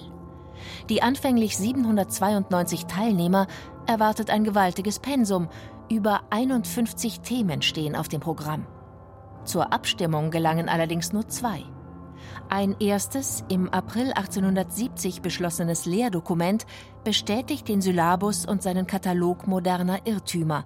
Die 0.90 1.02
anfänglich 1.04 1.58
792 1.58 2.86
Teilnehmer 2.86 3.48
erwartet 3.86 4.30
ein 4.30 4.44
gewaltiges 4.44 5.00
Pensum. 5.00 5.50
Über 5.90 6.24
51 6.32 7.20
Themen 7.20 7.62
stehen 7.62 7.96
auf 7.96 8.08
dem 8.08 8.20
Programm. 8.20 8.66
Zur 9.44 9.72
Abstimmung 9.72 10.32
gelangen 10.32 10.68
allerdings 10.68 11.14
nur 11.14 11.28
zwei. 11.28 11.64
Ein 12.50 12.76
erstes, 12.80 13.44
im 13.50 13.70
April 13.70 14.12
1870 14.14 15.22
beschlossenes 15.22 15.86
Lehrdokument 15.86 16.66
bestätigt 17.04 17.68
den 17.68 17.82
Syllabus 17.82 18.48
und 18.48 18.64
seinen 18.64 18.88
Katalog 18.88 19.46
moderner 19.46 20.08
Irrtümer. 20.08 20.66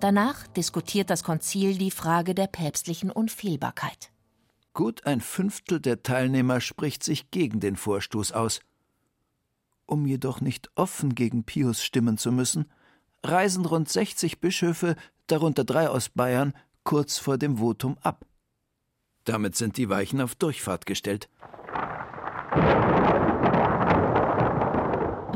Danach 0.00 0.46
diskutiert 0.46 1.10
das 1.10 1.24
Konzil 1.24 1.76
die 1.76 1.90
Frage 1.90 2.34
der 2.34 2.46
päpstlichen 2.46 3.10
Unfehlbarkeit. 3.10 4.10
Gut 4.72 5.04
ein 5.04 5.20
Fünftel 5.20 5.78
der 5.78 6.02
Teilnehmer 6.02 6.62
spricht 6.62 7.04
sich 7.04 7.30
gegen 7.30 7.60
den 7.60 7.76
Vorstoß 7.76 8.32
aus. 8.32 8.60
Um 9.84 10.06
jedoch 10.06 10.40
nicht 10.40 10.70
offen 10.74 11.14
gegen 11.14 11.44
Pius 11.44 11.84
stimmen 11.84 12.16
zu 12.16 12.32
müssen, 12.32 12.64
reisen 13.24 13.64
rund 13.64 13.88
60 13.88 14.40
Bischöfe, 14.40 14.96
darunter 15.26 15.64
drei 15.64 15.88
aus 15.88 16.08
Bayern, 16.08 16.52
kurz 16.84 17.18
vor 17.18 17.38
dem 17.38 17.58
Votum 17.58 17.96
ab. 18.02 18.24
Damit 19.24 19.56
sind 19.56 19.78
die 19.78 19.88
Weichen 19.88 20.20
auf 20.20 20.34
Durchfahrt 20.34 20.86
gestellt. 20.86 21.28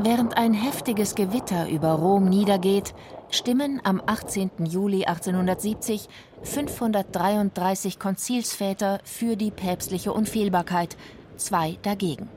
Während 0.01 0.37
ein 0.37 0.53
heftiges 0.53 1.13
Gewitter 1.15 1.67
über 1.67 1.89
Rom 1.89 2.29
niedergeht, 2.29 2.93
stimmen 3.31 3.81
am 3.83 4.01
18. 4.05 4.51
Juli 4.65 5.03
1870 5.03 6.07
533 6.43 7.99
Konzilsväter 7.99 8.99
für 9.03 9.35
die 9.35 9.51
päpstliche 9.51 10.13
Unfehlbarkeit, 10.13 10.95
zwei 11.35 11.77
dagegen. 11.81 12.29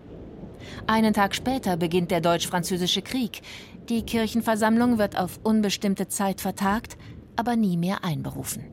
Einen 0.87 1.15
Tag 1.15 1.35
später 1.35 1.77
beginnt 1.77 2.11
der 2.11 2.21
Deutsch-Französische 2.21 3.03
Krieg. 3.03 3.43
Die 3.89 4.03
Kirchenversammlung 4.05 4.99
wird 4.99 5.19
auf 5.19 5.41
unbestimmte 5.43 6.09
Zeit 6.09 6.41
vertagt, 6.41 6.97
aber 7.37 7.57
nie 7.57 7.77
mehr 7.77 8.05
einberufen. 8.05 8.65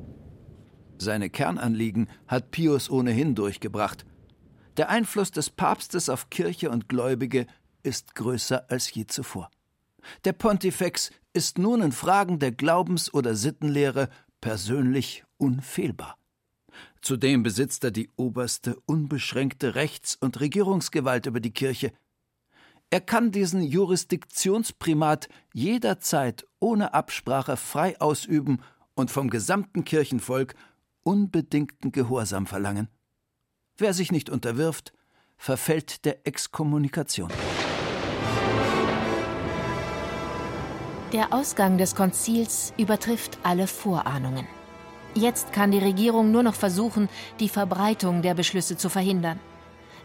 Seine 0.98 1.30
Kernanliegen 1.30 2.10
hat 2.28 2.52
Pius 2.52 2.90
ohnehin 2.90 3.34
durchgebracht. 3.34 4.06
Der 4.78 4.90
Einfluss 4.90 5.32
des 5.32 5.50
Papstes 5.50 6.10
auf 6.10 6.30
Kirche 6.30 6.70
und 6.70 6.90
Gläubige 6.90 7.48
ist 7.84 8.16
größer 8.16 8.70
als 8.70 8.94
je 8.94 9.06
zuvor. 9.08 9.50
Der 10.26 10.34
Pontifex 10.34 11.12
ist 11.34 11.58
nun 11.58 11.82
in 11.82 11.92
Fragen 11.92 12.40
der 12.40 12.52
Glaubens- 12.52 13.14
oder 13.14 13.36
Sittenlehre 13.36 14.10
persönlich 14.42 15.24
unfehlbar. 15.38 16.18
Zudem 17.02 17.44
besitzt 17.44 17.84
er 17.84 17.92
die 17.92 18.10
oberste 18.16 18.78
unbeschränkte 18.86 19.76
Rechts- 19.76 20.16
und 20.16 20.40
Regierungsgewalt 20.40 21.26
über 21.26 21.40
die 21.40 21.52
Kirche. 21.54 21.92
Er 22.92 23.02
kann 23.02 23.32
diesen 23.32 23.62
Jurisdiktionsprimat 23.62 25.30
jederzeit 25.54 26.48
ohne 26.60 26.94
Absprache 26.96 27.56
frei 27.56 28.00
ausüben 28.02 28.62
und 28.96 29.12
vom 29.12 29.30
gesamten 29.30 29.86
Kirchenvolk 29.86 30.56
unbedingten 31.04 31.92
Gehorsam 31.92 32.48
verlangen. 32.48 32.88
Wer 33.78 33.94
sich 33.94 34.12
nicht 34.12 34.30
unterwirft, 34.30 34.92
verfällt 35.38 36.04
der 36.04 36.26
Exkommunikation. 36.28 37.32
Der 41.14 41.34
Ausgang 41.34 41.78
des 41.78 41.96
Konzils 41.96 42.74
übertrifft 42.78 43.40
alle 43.44 43.68
Vorahnungen. 43.68 44.48
Jetzt 45.16 45.54
kann 45.54 45.72
die 45.72 45.80
Regierung 45.80 46.32
nur 46.32 46.44
noch 46.44 46.54
versuchen, 46.56 47.08
die 47.40 47.50
Verbreitung 47.50 48.22
der 48.22 48.36
Beschlüsse 48.36 48.78
zu 48.78 48.90
verhindern. 48.90 49.40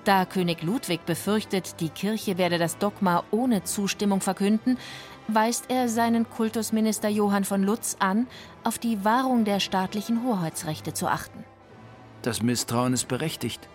Da 0.04 0.26
König 0.26 0.62
Ludwig 0.62 1.06
befürchtet, 1.06 1.80
die 1.80 1.88
Kirche 1.88 2.36
werde 2.36 2.58
das 2.58 2.76
Dogma 2.76 3.24
ohne 3.30 3.64
Zustimmung 3.64 4.20
verkünden, 4.20 4.76
weist 5.28 5.64
er 5.68 5.88
seinen 5.88 6.28
Kultusminister 6.28 7.08
Johann 7.08 7.44
von 7.44 7.62
Lutz 7.62 7.96
an, 8.00 8.26
auf 8.64 8.78
die 8.78 9.02
Wahrung 9.02 9.46
der 9.46 9.60
staatlichen 9.60 10.22
Hoheitsrechte 10.22 10.92
zu 10.92 11.08
achten. 11.08 11.44
Das 12.20 12.42
Misstrauen 12.42 12.92
ist 12.92 13.08
berechtigt. 13.08 13.66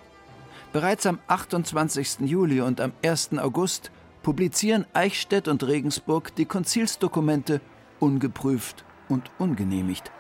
Bereits 0.72 1.08
am 1.08 1.18
28. 1.28 2.20
Juli 2.22 2.62
und 2.62 2.80
am 2.80 2.94
1. 3.04 3.40
August 3.40 3.90
publizieren 4.22 4.86
Eichstätt 4.94 5.48
und 5.48 5.64
Regensburg 5.64 6.36
die 6.36 6.46
Konzilsdokumente 6.46 7.60
ungeprüft 8.00 8.86
und 9.08 9.32
ungenehmigt. 9.40 10.12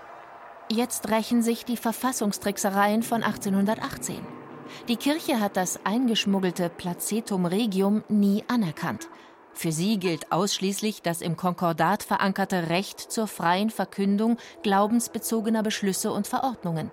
Jetzt 0.72 1.10
rächen 1.10 1.44
sich 1.44 1.66
die 1.66 1.78
Verfassungstricksereien 1.78 3.04
von 3.04 3.22
1818. 3.22 4.39
Die 4.88 4.98
Kirche 4.98 5.40
hat 5.40 5.58
das 5.58 5.86
eingeschmuggelte 5.86 6.70
Placetum 6.70 7.46
Regium 7.46 8.04
nie 8.10 8.44
anerkannt. 8.48 9.08
Für 9.54 9.72
sie 9.72 9.98
gilt 9.98 10.32
ausschließlich 10.32 11.02
das 11.02 11.22
im 11.22 11.36
Konkordat 11.36 12.04
verankerte 12.04 12.70
Recht 12.70 13.00
zur 13.00 13.28
freien 13.28 13.70
Verkündung 13.70 14.38
glaubensbezogener 14.64 15.64
Beschlüsse 15.64 16.12
und 16.12 16.28
Verordnungen. 16.28 16.92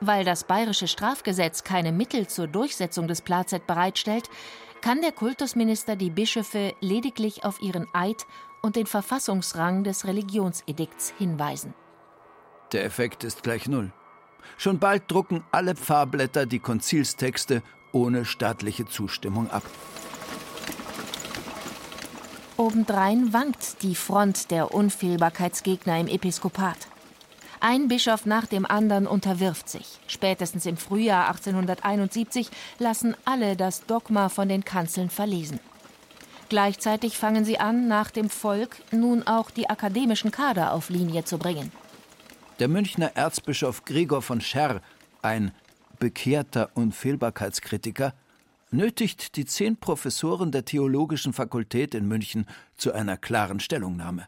Weil 0.00 0.24
das 0.24 0.44
bayerische 0.44 0.88
Strafgesetz 0.88 1.64
keine 1.64 1.92
Mittel 1.92 2.26
zur 2.26 2.48
Durchsetzung 2.48 3.08
des 3.08 3.22
Plazet 3.22 3.66
bereitstellt, 3.66 4.28
kann 4.80 5.00
der 5.00 5.12
Kultusminister 5.12 5.96
die 5.96 6.10
Bischöfe 6.10 6.74
lediglich 6.80 7.44
auf 7.44 7.62
ihren 7.62 7.86
Eid 7.94 8.26
und 8.62 8.76
den 8.76 8.86
Verfassungsrang 8.86 9.84
des 9.84 10.06
Religionsedikts 10.06 11.14
hinweisen. 11.18 11.72
Der 12.72 12.84
Effekt 12.84 13.24
ist 13.24 13.42
gleich 13.42 13.68
null. 13.68 13.92
Schon 14.56 14.78
bald 14.78 15.10
drucken 15.10 15.44
alle 15.50 15.74
Pfarrblätter 15.74 16.46
die 16.46 16.58
Konzilstexte 16.58 17.62
ohne 17.92 18.24
staatliche 18.24 18.86
Zustimmung 18.86 19.50
ab. 19.50 19.62
Obendrein 22.56 23.32
wankt 23.32 23.82
die 23.82 23.94
Front 23.94 24.50
der 24.50 24.72
Unfehlbarkeitsgegner 24.72 26.00
im 26.00 26.08
Episkopat. 26.08 26.88
Ein 27.60 27.88
Bischof 27.88 28.26
nach 28.26 28.46
dem 28.46 28.64
anderen 28.64 29.06
unterwirft 29.06 29.68
sich. 29.68 29.98
Spätestens 30.06 30.66
im 30.66 30.76
Frühjahr 30.76 31.28
1871 31.28 32.50
lassen 32.78 33.14
alle 33.24 33.56
das 33.56 33.84
Dogma 33.86 34.28
von 34.28 34.48
den 34.48 34.64
Kanzeln 34.64 35.10
verlesen. 35.10 35.60
Gleichzeitig 36.48 37.18
fangen 37.18 37.44
sie 37.44 37.58
an, 37.58 37.88
nach 37.88 38.10
dem 38.10 38.30
Volk 38.30 38.76
nun 38.92 39.26
auch 39.26 39.50
die 39.50 39.68
akademischen 39.68 40.30
Kader 40.30 40.72
auf 40.72 40.90
Linie 40.90 41.24
zu 41.24 41.38
bringen. 41.38 41.72
Der 42.58 42.68
Münchner 42.68 43.14
Erzbischof 43.14 43.84
Gregor 43.84 44.22
von 44.22 44.40
Scherr, 44.40 44.80
ein 45.20 45.52
bekehrter 45.98 46.70
Unfehlbarkeitskritiker, 46.74 48.14
nötigt 48.70 49.36
die 49.36 49.44
zehn 49.44 49.76
Professoren 49.76 50.52
der 50.52 50.64
Theologischen 50.64 51.34
Fakultät 51.34 51.94
in 51.94 52.08
München 52.08 52.46
zu 52.78 52.92
einer 52.94 53.18
klaren 53.18 53.60
Stellungnahme. 53.60 54.26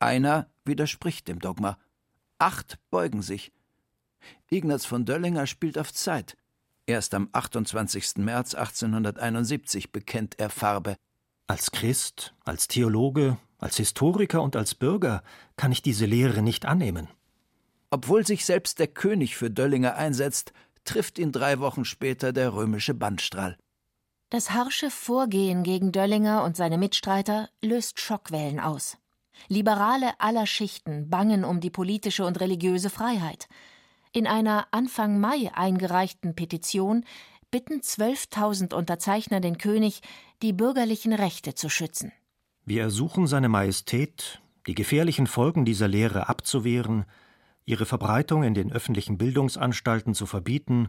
Einer 0.00 0.48
widerspricht 0.64 1.28
dem 1.28 1.38
Dogma. 1.38 1.78
Acht 2.38 2.76
beugen 2.90 3.22
sich. 3.22 3.52
Ignaz 4.50 4.84
von 4.84 5.04
Döllinger 5.04 5.46
spielt 5.46 5.78
auf 5.78 5.94
Zeit. 5.94 6.36
Erst 6.86 7.14
am 7.14 7.28
28. 7.30 8.16
März 8.16 8.56
1871 8.56 9.92
bekennt 9.92 10.40
er 10.40 10.50
Farbe. 10.50 10.96
Als 11.46 11.70
Christ, 11.70 12.34
als 12.44 12.66
Theologe, 12.66 13.38
als 13.58 13.76
Historiker 13.76 14.42
und 14.42 14.56
als 14.56 14.74
Bürger 14.74 15.22
kann 15.56 15.72
ich 15.72 15.82
diese 15.82 16.06
Lehre 16.06 16.42
nicht 16.42 16.66
annehmen. 16.66 17.08
Obwohl 17.90 18.26
sich 18.26 18.44
selbst 18.44 18.78
der 18.78 18.88
König 18.88 19.36
für 19.36 19.50
Döllinger 19.50 19.96
einsetzt, 19.96 20.52
trifft 20.84 21.18
ihn 21.18 21.32
drei 21.32 21.60
Wochen 21.60 21.84
später 21.84 22.32
der 22.32 22.54
römische 22.54 22.94
Bandstrahl. 22.94 23.56
Das 24.30 24.50
harsche 24.50 24.90
Vorgehen 24.90 25.62
gegen 25.62 25.92
Döllinger 25.92 26.42
und 26.42 26.56
seine 26.56 26.78
Mitstreiter 26.78 27.48
löst 27.62 28.00
Schockwellen 28.00 28.58
aus. 28.58 28.98
Liberale 29.48 30.18
aller 30.18 30.46
Schichten 30.46 31.08
bangen 31.08 31.44
um 31.44 31.60
die 31.60 31.70
politische 31.70 32.24
und 32.24 32.40
religiöse 32.40 32.90
Freiheit. 32.90 33.48
In 34.12 34.26
einer 34.26 34.66
Anfang 34.72 35.20
Mai 35.20 35.50
eingereichten 35.54 36.34
Petition 36.34 37.04
bitten 37.50 37.80
12.000 37.80 38.74
Unterzeichner 38.74 39.40
den 39.40 39.58
König, 39.58 40.00
die 40.42 40.52
bürgerlichen 40.52 41.12
Rechte 41.12 41.54
zu 41.54 41.68
schützen. 41.68 42.12
Wir 42.68 42.82
ersuchen 42.82 43.28
Seine 43.28 43.48
Majestät, 43.48 44.42
die 44.66 44.74
gefährlichen 44.74 45.28
Folgen 45.28 45.64
dieser 45.64 45.86
Lehre 45.86 46.28
abzuwehren, 46.28 47.04
ihre 47.64 47.86
Verbreitung 47.86 48.42
in 48.42 48.54
den 48.54 48.72
öffentlichen 48.72 49.18
Bildungsanstalten 49.18 50.14
zu 50.14 50.26
verbieten 50.26 50.88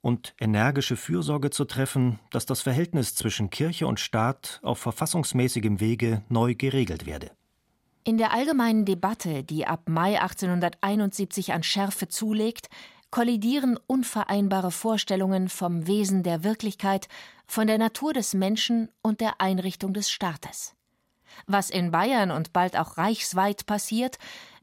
und 0.00 0.34
energische 0.40 0.96
Fürsorge 0.96 1.50
zu 1.50 1.66
treffen, 1.66 2.18
dass 2.30 2.46
das 2.46 2.62
Verhältnis 2.62 3.14
zwischen 3.14 3.50
Kirche 3.50 3.86
und 3.86 4.00
Staat 4.00 4.58
auf 4.62 4.78
verfassungsmäßigem 4.78 5.80
Wege 5.80 6.22
neu 6.30 6.54
geregelt 6.54 7.04
werde. 7.04 7.30
In 8.04 8.16
der 8.16 8.32
allgemeinen 8.32 8.86
Debatte, 8.86 9.44
die 9.44 9.66
ab 9.66 9.90
Mai 9.90 10.18
1871 10.18 11.52
an 11.52 11.62
Schärfe 11.62 12.08
zulegt, 12.08 12.70
kollidieren 13.10 13.78
unvereinbare 13.86 14.70
Vorstellungen 14.70 15.50
vom 15.50 15.86
Wesen 15.86 16.22
der 16.22 16.42
Wirklichkeit, 16.42 17.08
von 17.46 17.66
der 17.66 17.76
Natur 17.76 18.14
des 18.14 18.32
Menschen 18.32 18.88
und 19.02 19.20
der 19.20 19.42
Einrichtung 19.42 19.92
des 19.92 20.10
Staates. 20.10 20.74
Was 21.46 21.70
in 21.70 21.90
Bayern 21.90 22.30
und 22.30 22.52
bald 22.52 22.76
auch 22.76 22.98
reichsweit 22.98 23.66
passiert, 23.66 24.18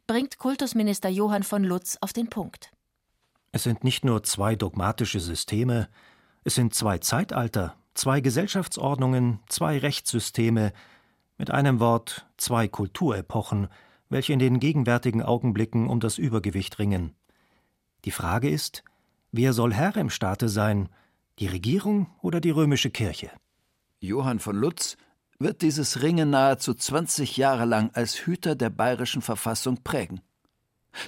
bringt 0.08 0.38
Kultusminister 0.38 1.10
Johann 1.10 1.44
von 1.44 1.64
Lutz 1.64 1.98
auf 2.02 2.14
den 2.14 2.30
Punkt. 2.30 2.72
Es 3.52 3.64
sind 3.64 3.84
nicht 3.84 4.06
nur 4.06 4.24
zwei 4.24 4.56
dogmatische 4.56 5.20
Systeme, 5.20 5.90
es 6.44 6.56
sind 6.56 6.74
zwei 6.74 7.00
Zeitalter, 7.00 7.76
zwei 7.94 8.22
Gesellschaftsordnungen, 8.22 9.40
zwei 9.50 9.78
Rechtssysteme, 9.78 10.72
mit 11.38 11.52
einem 11.52 11.80
Wort 11.80 12.28
zwei 12.38 12.68
Kulturepochen, 12.68 13.70
welche 14.10 14.34
in 14.34 14.40
den 14.40 14.60
gegenwärtigen 14.60 15.24
Augenblicken 15.24 15.88
um 15.88 16.00
das 16.00 16.18
Übergewicht 16.18 16.80
ringen. 16.80 17.16
Die 18.06 18.12
Frage 18.12 18.50
ist, 18.50 18.84
wer 19.32 19.54
soll 19.54 19.74
Herr 19.74 19.96
im 19.98 20.10
Staate 20.10 20.50
sein, 20.50 20.90
die 21.40 21.48
Regierung 21.48 22.08
oder 22.22 22.42
die 22.42 22.50
römische 22.50 22.90
Kirche? 22.90 23.32
Johann 24.00 24.40
von 24.40 24.56
Lutz 24.56 24.98
wird 25.40 25.62
dieses 25.62 26.02
Ringen 26.02 26.30
nahezu 26.30 26.74
20 26.74 27.38
Jahre 27.38 27.66
lang 27.66 27.92
als 27.94 28.26
Hüter 28.26 28.56
der 28.56 28.70
bayerischen 28.70 29.22
Verfassung 29.22 29.84
prägen. 29.84 30.22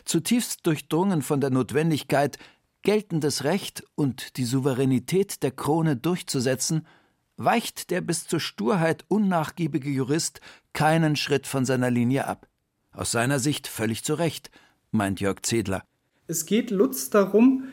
Zutiefst 0.06 0.66
durchdrungen 0.66 1.22
von 1.22 1.42
der 1.42 1.50
Notwendigkeit, 1.50 2.38
geltendes 2.82 3.44
Recht 3.44 3.84
und 3.96 4.38
die 4.38 4.46
Souveränität 4.46 5.44
der 5.44 5.52
Krone 5.52 5.98
durchzusetzen, 5.98 6.88
weicht 7.38 7.90
der 7.90 8.02
bis 8.02 8.28
zur 8.28 8.40
Sturheit 8.40 9.04
unnachgiebige 9.08 9.90
Jurist 9.90 10.40
keinen 10.74 11.16
Schritt 11.16 11.48
von 11.48 11.66
seiner 11.66 11.92
Linie 11.92 12.28
ab. 12.28 12.48
Aus 12.94 13.12
seiner 13.12 13.40
Sicht 13.40 13.68
völlig 13.68 14.04
zu 14.04 14.14
Recht, 14.14 14.52
meint 14.92 15.20
Jörg 15.20 15.42
Zedler. 15.44 15.84
Es 16.28 16.46
geht 16.46 16.72
Lutz 16.72 17.10
darum, 17.10 17.66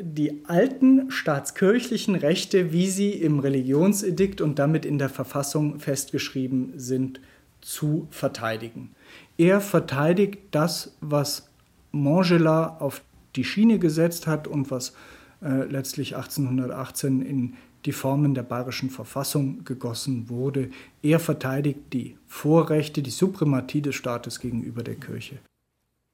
die 0.00 0.44
alten 0.46 1.10
staatskirchlichen 1.10 2.14
Rechte, 2.14 2.72
wie 2.72 2.88
sie 2.88 3.10
im 3.10 3.38
Religionsedikt 3.38 4.40
und 4.40 4.58
damit 4.58 4.84
in 4.84 4.98
der 4.98 5.08
Verfassung 5.08 5.78
festgeschrieben 5.78 6.72
sind, 6.76 7.20
zu 7.60 8.08
verteidigen. 8.10 8.90
Er 9.38 9.60
verteidigt 9.60 10.38
das, 10.50 10.96
was 11.00 11.48
Montgelas 11.92 12.80
auf 12.80 13.02
die 13.36 13.44
Schiene 13.44 13.78
gesetzt 13.78 14.26
hat 14.26 14.48
und 14.48 14.70
was 14.70 14.94
äh, 15.42 15.64
letztlich 15.64 16.16
1818 16.16 17.22
in 17.22 17.54
die 17.84 17.92
Formen 17.92 18.34
der 18.34 18.42
bayerischen 18.42 18.90
Verfassung 18.90 19.64
gegossen 19.64 20.28
wurde. 20.28 20.70
Er 21.02 21.18
verteidigt 21.18 21.80
die 21.92 22.16
Vorrechte, 22.26 23.02
die 23.02 23.10
Suprematie 23.10 23.82
des 23.82 23.94
Staates 23.94 24.38
gegenüber 24.38 24.82
der 24.82 24.96
Kirche. 24.96 25.38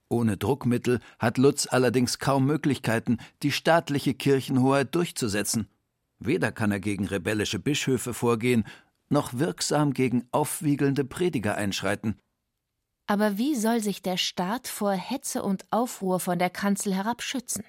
Ohne 0.09 0.37
Druckmittel 0.37 1.01
hat 1.19 1.37
Lutz 1.37 1.67
allerdings 1.67 2.19
kaum 2.19 2.47
Möglichkeiten, 2.47 3.19
die 3.43 3.53
staatliche 3.53 4.15
Kirchenhoheit 4.15 4.95
durchzusetzen. 4.95 5.69
Weder 6.19 6.51
kann 6.51 6.73
er 6.73 6.81
gegen 6.81 7.07
rebellische 7.07 7.59
Bischöfe 7.59 8.15
vorgehen, 8.15 8.65
noch 9.11 9.35
wirksam 9.35 9.93
gegen 9.93 10.27
aufwiegelnde 10.33 11.05
Prediger 11.05 11.57
einschreiten. 11.57 12.19
Aber 13.07 13.39
wie 13.39 13.55
soll 13.55 13.81
sich 13.81 14.03
der 14.03 14.17
Staat 14.17 14.69
vor 14.69 14.93
Hetze 14.93 15.43
und 15.43 15.65
Aufruhr 15.71 16.21
von 16.21 16.39
der 16.39 16.51
Kanzel 16.51 16.95
herab 16.95 17.23
schützen? 17.23 17.65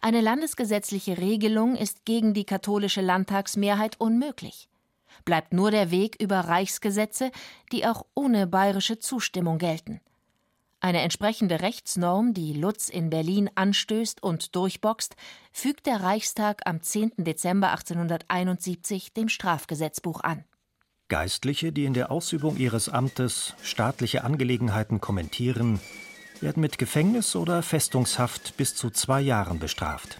Eine 0.00 0.20
landesgesetzliche 0.20 1.18
Regelung 1.18 1.76
ist 1.76 2.04
gegen 2.04 2.34
die 2.34 2.44
katholische 2.44 3.00
Landtagsmehrheit 3.00 4.00
unmöglich. 4.00 4.68
Bleibt 5.24 5.52
nur 5.52 5.70
der 5.70 5.90
Weg 5.90 6.20
über 6.20 6.40
Reichsgesetze, 6.40 7.30
die 7.72 7.86
auch 7.86 8.04
ohne 8.14 8.46
bayerische 8.46 8.98
Zustimmung 8.98 9.58
gelten. 9.58 10.00
Eine 10.84 11.00
entsprechende 11.00 11.62
Rechtsnorm, 11.62 12.34
die 12.34 12.52
Lutz 12.52 12.90
in 12.90 13.08
Berlin 13.08 13.48
anstößt 13.54 14.22
und 14.22 14.54
durchboxt, 14.54 15.16
fügt 15.50 15.86
der 15.86 16.02
Reichstag 16.02 16.60
am 16.66 16.82
10. 16.82 17.12
Dezember 17.16 17.70
1871 17.70 19.14
dem 19.14 19.30
Strafgesetzbuch 19.30 20.20
an. 20.20 20.44
Geistliche, 21.08 21.72
die 21.72 21.86
in 21.86 21.94
der 21.94 22.10
Ausübung 22.10 22.58
ihres 22.58 22.90
Amtes 22.90 23.54
staatliche 23.62 24.24
Angelegenheiten 24.24 25.00
kommentieren, 25.00 25.80
werden 26.42 26.60
mit 26.60 26.76
Gefängnis 26.76 27.34
oder 27.34 27.62
Festungshaft 27.62 28.54
bis 28.58 28.74
zu 28.74 28.90
zwei 28.90 29.22
Jahren 29.22 29.58
bestraft. 29.58 30.18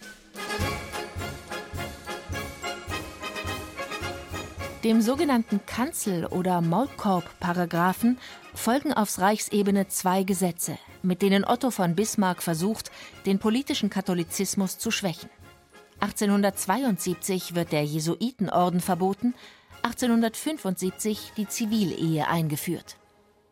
Dem 4.85 5.01
sogenannten 5.01 5.65
Kanzel- 5.65 6.27
oder 6.27 6.61
Maulkorb-Paragraphen 6.61 8.19
folgen 8.53 8.93
aufs 8.93 9.19
Reichsebene 9.19 9.89
zwei 9.89 10.25
Gesetze, 10.25 10.77
mit 11.03 11.23
denen 11.23 11.47
Otto 11.47 11.71
von 11.71 11.95
Bismarck 11.95 12.43
versucht, 12.43 12.91
den 13.25 13.39
politischen 13.39 13.89
Katholizismus 13.89 14.77
zu 14.77 14.91
schwächen. 14.91 15.31
1872 16.01 17.55
wird 17.55 17.73
der 17.73 17.83
Jesuitenorden 17.83 18.81
verboten, 18.81 19.33
1875 19.85 21.33
die 21.35 21.49
Zivilehe 21.49 22.29
eingeführt. 22.29 22.99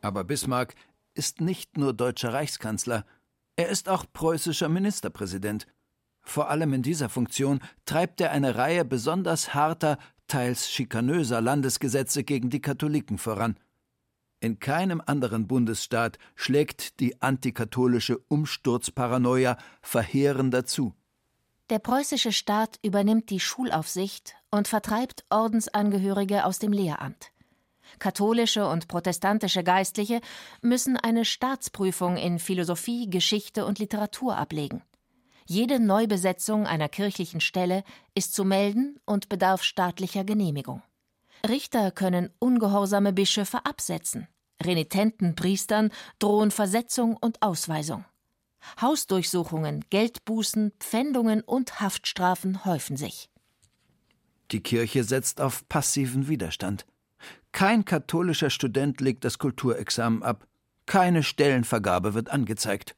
Aber 0.02 0.24
Bismarck 0.24 0.74
ist 1.14 1.40
nicht 1.40 1.78
nur 1.78 1.94
deutscher 1.94 2.34
Reichskanzler, 2.34 3.06
er 3.56 3.70
ist 3.70 3.88
auch 3.88 4.04
preußischer 4.12 4.68
Ministerpräsident. 4.68 5.66
Vor 6.20 6.50
allem 6.50 6.74
in 6.74 6.82
dieser 6.82 7.08
Funktion 7.08 7.60
treibt 7.86 8.20
er 8.20 8.32
eine 8.32 8.54
Reihe 8.56 8.84
besonders 8.84 9.54
harter, 9.54 9.96
teils 10.32 10.70
schikanöser 10.70 11.42
Landesgesetze 11.42 12.24
gegen 12.24 12.48
die 12.48 12.62
Katholiken 12.62 13.18
voran. 13.18 13.58
In 14.40 14.58
keinem 14.58 15.02
anderen 15.04 15.46
Bundesstaat 15.46 16.18
schlägt 16.34 17.00
die 17.00 17.20
antikatholische 17.20 18.16
Umsturzparanoia 18.28 19.58
verheerender 19.82 20.64
zu. 20.64 20.94
Der 21.68 21.80
preußische 21.80 22.32
Staat 22.32 22.78
übernimmt 22.82 23.28
die 23.28 23.40
Schulaufsicht 23.40 24.34
und 24.50 24.68
vertreibt 24.68 25.26
Ordensangehörige 25.28 26.46
aus 26.46 26.58
dem 26.58 26.72
Lehramt. 26.72 27.30
Katholische 27.98 28.66
und 28.66 28.88
protestantische 28.88 29.62
Geistliche 29.62 30.22
müssen 30.62 30.96
eine 30.96 31.26
Staatsprüfung 31.26 32.16
in 32.16 32.38
Philosophie, 32.38 33.10
Geschichte 33.10 33.66
und 33.66 33.78
Literatur 33.78 34.38
ablegen. 34.38 34.82
Jede 35.46 35.80
Neubesetzung 35.80 36.66
einer 36.66 36.88
kirchlichen 36.88 37.40
Stelle 37.40 37.84
ist 38.14 38.34
zu 38.34 38.44
melden 38.44 38.98
und 39.04 39.28
bedarf 39.28 39.62
staatlicher 39.62 40.24
Genehmigung. 40.24 40.82
Richter 41.48 41.90
können 41.90 42.30
ungehorsame 42.38 43.12
Bischöfe 43.12 43.64
absetzen. 43.66 44.28
Renitenten 44.62 45.34
Priestern 45.34 45.90
drohen 46.18 46.50
Versetzung 46.50 47.16
und 47.16 47.42
Ausweisung. 47.42 48.04
Hausdurchsuchungen, 48.80 49.84
Geldbußen, 49.90 50.72
Pfändungen 50.78 51.40
und 51.40 51.80
Haftstrafen 51.80 52.64
häufen 52.64 52.96
sich. 52.96 53.28
Die 54.52 54.60
Kirche 54.62 55.02
setzt 55.02 55.40
auf 55.40 55.68
passiven 55.68 56.28
Widerstand. 56.28 56.86
Kein 57.52 57.84
katholischer 57.84 58.50
Student 58.50 59.00
legt 59.00 59.24
das 59.24 59.38
Kulturexamen 59.38 60.22
ab. 60.22 60.46
Keine 60.86 61.22
Stellenvergabe 61.22 62.14
wird 62.14 62.30
angezeigt. 62.30 62.96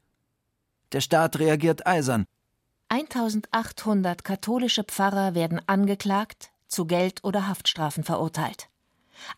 Der 0.91 1.01
Staat 1.01 1.39
reagiert 1.39 1.87
eisern. 1.87 2.25
1800 2.89 4.23
katholische 4.23 4.83
Pfarrer 4.83 5.33
werden 5.35 5.61
angeklagt, 5.67 6.51
zu 6.67 6.85
Geld- 6.85 7.23
oder 7.23 7.47
Haftstrafen 7.47 8.03
verurteilt. 8.03 8.69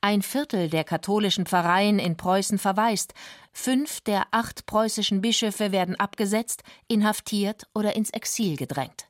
Ein 0.01 0.21
Viertel 0.21 0.69
der 0.69 0.83
katholischen 0.83 1.45
Pfarreien 1.45 1.99
in 1.99 2.17
Preußen 2.17 2.57
verweist, 2.57 3.13
fünf 3.51 4.01
der 4.01 4.27
acht 4.31 4.65
preußischen 4.65 5.21
Bischöfe 5.21 5.71
werden 5.71 5.95
abgesetzt, 5.95 6.63
inhaftiert 6.87 7.67
oder 7.73 7.95
ins 7.95 8.09
Exil 8.09 8.57
gedrängt. 8.57 9.07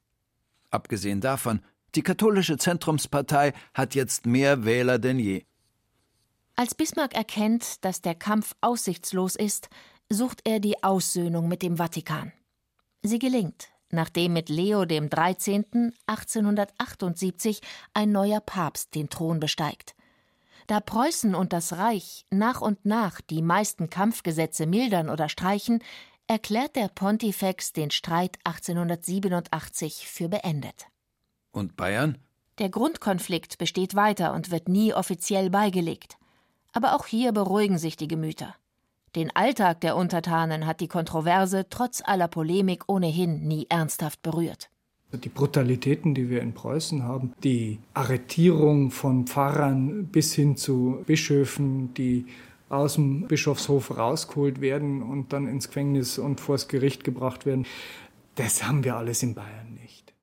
Abgesehen 0.70 1.22
davon, 1.22 1.62
die 1.96 2.04
katholische 2.04 2.58
Zentrumspartei 2.58 3.54
hat 3.74 3.96
jetzt 3.96 4.26
mehr 4.26 4.66
Wähler 4.66 5.00
denn 5.00 5.20
je. 5.20 5.46
Als 6.56 6.76
Bismarck 6.76 7.16
erkennt, 7.16 7.84
dass 7.86 8.02
der 8.02 8.16
Kampf 8.16 8.56
aussichtslos 8.62 9.36
ist, 9.36 9.70
sucht 10.10 10.42
er 10.44 10.60
die 10.60 10.84
Aussöhnung 10.84 11.48
mit 11.48 11.62
dem 11.62 11.78
Vatikan. 11.78 12.34
Sie 13.04 13.20
gelingt, 13.20 13.70
nachdem 13.92 14.34
mit 14.34 14.50
Leo 14.50 14.86
XIII. 14.86 15.92
1878 16.08 17.62
ein 17.94 18.12
neuer 18.12 18.40
Papst 18.40 18.96
den 18.96 19.10
Thron 19.10 19.40
besteigt. 19.40 19.96
Da 20.68 20.82
Preußen 20.82 21.34
und 21.34 21.54
das 21.54 21.74
Reich 21.74 22.26
nach 22.30 22.62
und 22.62 22.86
nach 22.86 23.22
die 23.22 23.42
meisten 23.42 23.90
Kampfgesetze 23.90 24.66
mildern 24.66 25.10
oder 25.10 25.30
streichen, 25.30 25.82
erklärt 26.28 26.76
der 26.76 26.90
Pontifex 26.90 27.72
den 27.72 27.90
Streit 27.90 28.38
1887 28.44 30.08
für 30.08 30.28
beendet. 30.28 30.88
Und 31.52 31.78
Bayern? 31.78 32.18
Der 32.60 32.70
Grundkonflikt 32.70 33.58
besteht 33.58 33.96
weiter 33.96 34.34
und 34.34 34.52
wird 34.52 34.68
nie 34.68 34.94
offiziell 34.94 35.50
beigelegt. 35.50 36.18
Aber 36.74 36.96
auch 36.96 37.06
hier 37.06 37.32
beruhigen 37.32 37.78
sich 37.78 37.96
die 37.96 38.08
Gemüter. 38.08 38.56
Den 39.18 39.36
Alltag 39.36 39.82
der 39.82 39.96
Untertanen 39.96 40.68
hat 40.68 40.80
die 40.80 40.88
Kontroverse 40.88 41.66
trotz 41.72 42.04
aller 42.06 42.28
Polemik 42.28 42.84
ohnehin 42.86 43.48
nie 43.48 43.66
ernsthaft 43.68 44.22
berührt. 44.22 44.70
Die 45.12 45.30
Brutalitäten, 45.30 46.14
die 46.14 46.30
wir 46.30 46.44
in 46.44 46.54
Preußen 46.54 47.02
haben, 47.02 47.34
die 47.44 47.80
Arretierung 47.96 48.92
von 48.92 49.26
Pfarrern 49.26 50.06
bis 50.06 50.36
hin 50.36 50.56
zu 50.56 51.02
Bischöfen, 51.08 51.96
die 51.96 52.28
aus 52.70 52.94
dem 52.94 53.26
Bischofshof 53.28 53.98
rausgeholt 53.98 54.62
werden 54.62 55.02
und 55.02 55.34
dann 55.34 55.48
ins 55.48 55.70
Gefängnis 55.70 56.20
und 56.20 56.40
vors 56.40 56.68
Gericht 56.68 57.04
gebracht 57.04 57.48
werden, 57.48 57.66
das 58.36 58.68
haben 58.68 58.84
wir 58.84 58.98
alles 58.98 59.24
in 59.24 59.34
Bayern 59.34 59.74
nicht. 59.82 60.14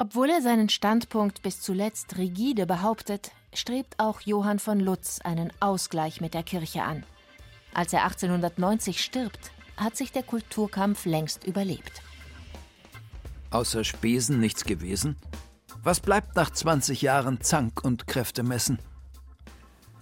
Obwohl 0.00 0.28
er 0.28 0.42
seinen 0.42 0.70
Standpunkt 0.70 1.42
bis 1.42 1.60
zuletzt 1.60 2.18
rigide 2.18 2.66
behauptet, 2.66 3.30
strebt 3.54 3.94
auch 3.98 4.22
Johann 4.22 4.58
von 4.58 4.80
Lutz 4.80 5.20
einen 5.22 5.52
Ausgleich 5.60 6.20
mit 6.20 6.34
der 6.34 6.42
Kirche 6.42 6.82
an. 6.82 7.04
Als 7.72 7.92
er 7.92 8.04
1890 8.04 9.02
stirbt, 9.02 9.52
hat 9.76 9.96
sich 9.96 10.12
der 10.12 10.22
Kulturkampf 10.22 11.06
längst 11.06 11.44
überlebt. 11.44 12.02
Außer 13.50 13.84
Spesen 13.84 14.38
nichts 14.40 14.64
gewesen? 14.64 15.16
Was 15.82 16.00
bleibt 16.00 16.36
nach 16.36 16.50
20 16.50 17.02
Jahren 17.02 17.40
Zank 17.40 17.82
und 17.82 18.06
Kräftemessen? 18.06 18.78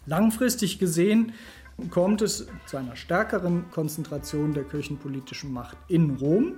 Langfristig 0.07 0.79
gesehen 0.79 1.33
kommt 1.91 2.23
es 2.23 2.49
zu 2.67 2.77
einer 2.77 2.97
stärkeren 2.97 3.71
Konzentration 3.71 4.53
der 4.53 4.65
kirchenpolitischen 4.65 5.53
Macht 5.53 5.77
in 5.87 6.17
Rom. 6.17 6.55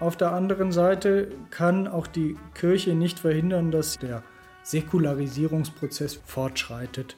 Auf 0.00 0.16
der 0.16 0.32
anderen 0.32 0.72
Seite 0.72 1.32
kann 1.50 1.86
auch 1.86 2.06
die 2.06 2.36
Kirche 2.54 2.94
nicht 2.94 3.18
verhindern, 3.18 3.70
dass 3.70 3.98
der 3.98 4.22
Säkularisierungsprozess 4.62 6.20
fortschreitet. 6.24 7.16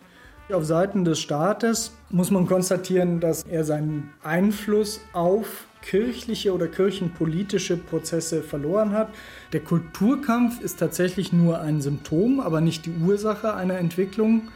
Auf 0.53 0.65
Seiten 0.65 1.05
des 1.05 1.21
Staates 1.21 1.93
muss 2.11 2.31
man 2.31 2.47
konstatieren, 2.47 3.21
dass 3.21 3.45
er 3.45 3.65
seinen 3.65 4.11
Einfluss 4.23 5.01
auf 5.13 5.67
kirchliche 5.83 6.53
oder 6.53 6.67
kirchenpolitische 6.67 7.77
Prozesse 7.77 8.43
verloren 8.43 8.93
hat. 8.93 9.11
Der 9.53 9.61
Kulturkampf 9.61 10.61
ist 10.61 10.79
tatsächlich 10.79 11.33
nur 11.33 11.61
ein 11.61 11.81
Symptom, 11.81 12.41
aber 12.41 12.61
nicht 12.61 12.87
die 12.87 12.93
Ursache 13.03 13.55
einer 13.55 13.79
Entwicklung, 13.79 14.49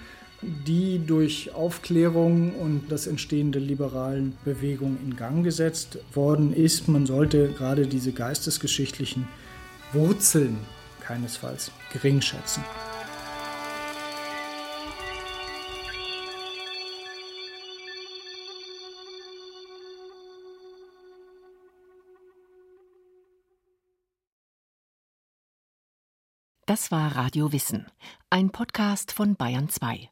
die 0.42 1.00
durch 1.06 1.54
Aufklärung 1.54 2.54
und 2.54 2.90
das 2.90 3.06
Entstehen 3.06 3.52
der 3.52 3.62
liberalen 3.62 4.36
Bewegung 4.44 4.98
in 5.02 5.16
Gang 5.16 5.44
gesetzt 5.44 5.98
worden 6.12 6.52
ist. 6.52 6.88
Man 6.88 7.06
sollte 7.06 7.48
gerade 7.56 7.86
diese 7.86 8.12
geistesgeschichtlichen 8.12 9.26
Wurzeln 9.92 10.58
keinesfalls 11.00 11.70
gering 11.92 12.20
Das 26.66 26.90
war 26.90 27.14
Radio 27.14 27.52
Wissen, 27.52 27.84
ein 28.30 28.48
Podcast 28.48 29.12
von 29.12 29.36
Bayern 29.36 29.68
2. 29.68 30.08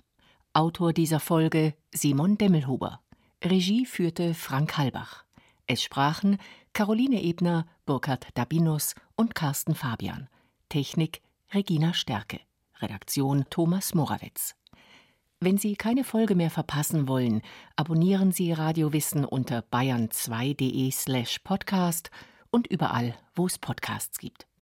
Autor 0.52 0.92
dieser 0.92 1.18
Folge 1.18 1.74
Simon 1.94 2.36
Demmelhuber. 2.36 3.00
Regie 3.42 3.86
führte 3.86 4.34
Frank 4.34 4.76
Halbach. 4.76 5.24
Es 5.66 5.82
sprachen 5.82 6.36
Caroline 6.74 7.22
Ebner, 7.22 7.66
Burkhard 7.86 8.26
Dabinus 8.34 8.94
und 9.16 9.34
Carsten 9.34 9.74
Fabian. 9.74 10.28
Technik 10.68 11.22
Regina 11.54 11.94
Stärke. 11.94 12.38
Redaktion 12.80 13.46
Thomas 13.48 13.94
Morawetz. 13.94 14.54
Wenn 15.40 15.56
Sie 15.56 15.74
keine 15.74 16.04
Folge 16.04 16.34
mehr 16.34 16.50
verpassen 16.50 17.08
wollen, 17.08 17.40
abonnieren 17.76 18.30
Sie 18.30 18.52
Radio 18.52 18.92
Wissen 18.92 19.24
unter 19.24 19.60
bayern2.de 19.60 20.90
slash 20.90 21.38
podcast 21.38 22.10
und 22.50 22.66
überall, 22.66 23.14
wo 23.34 23.46
es 23.46 23.58
Podcasts 23.58 24.18
gibt. 24.18 24.46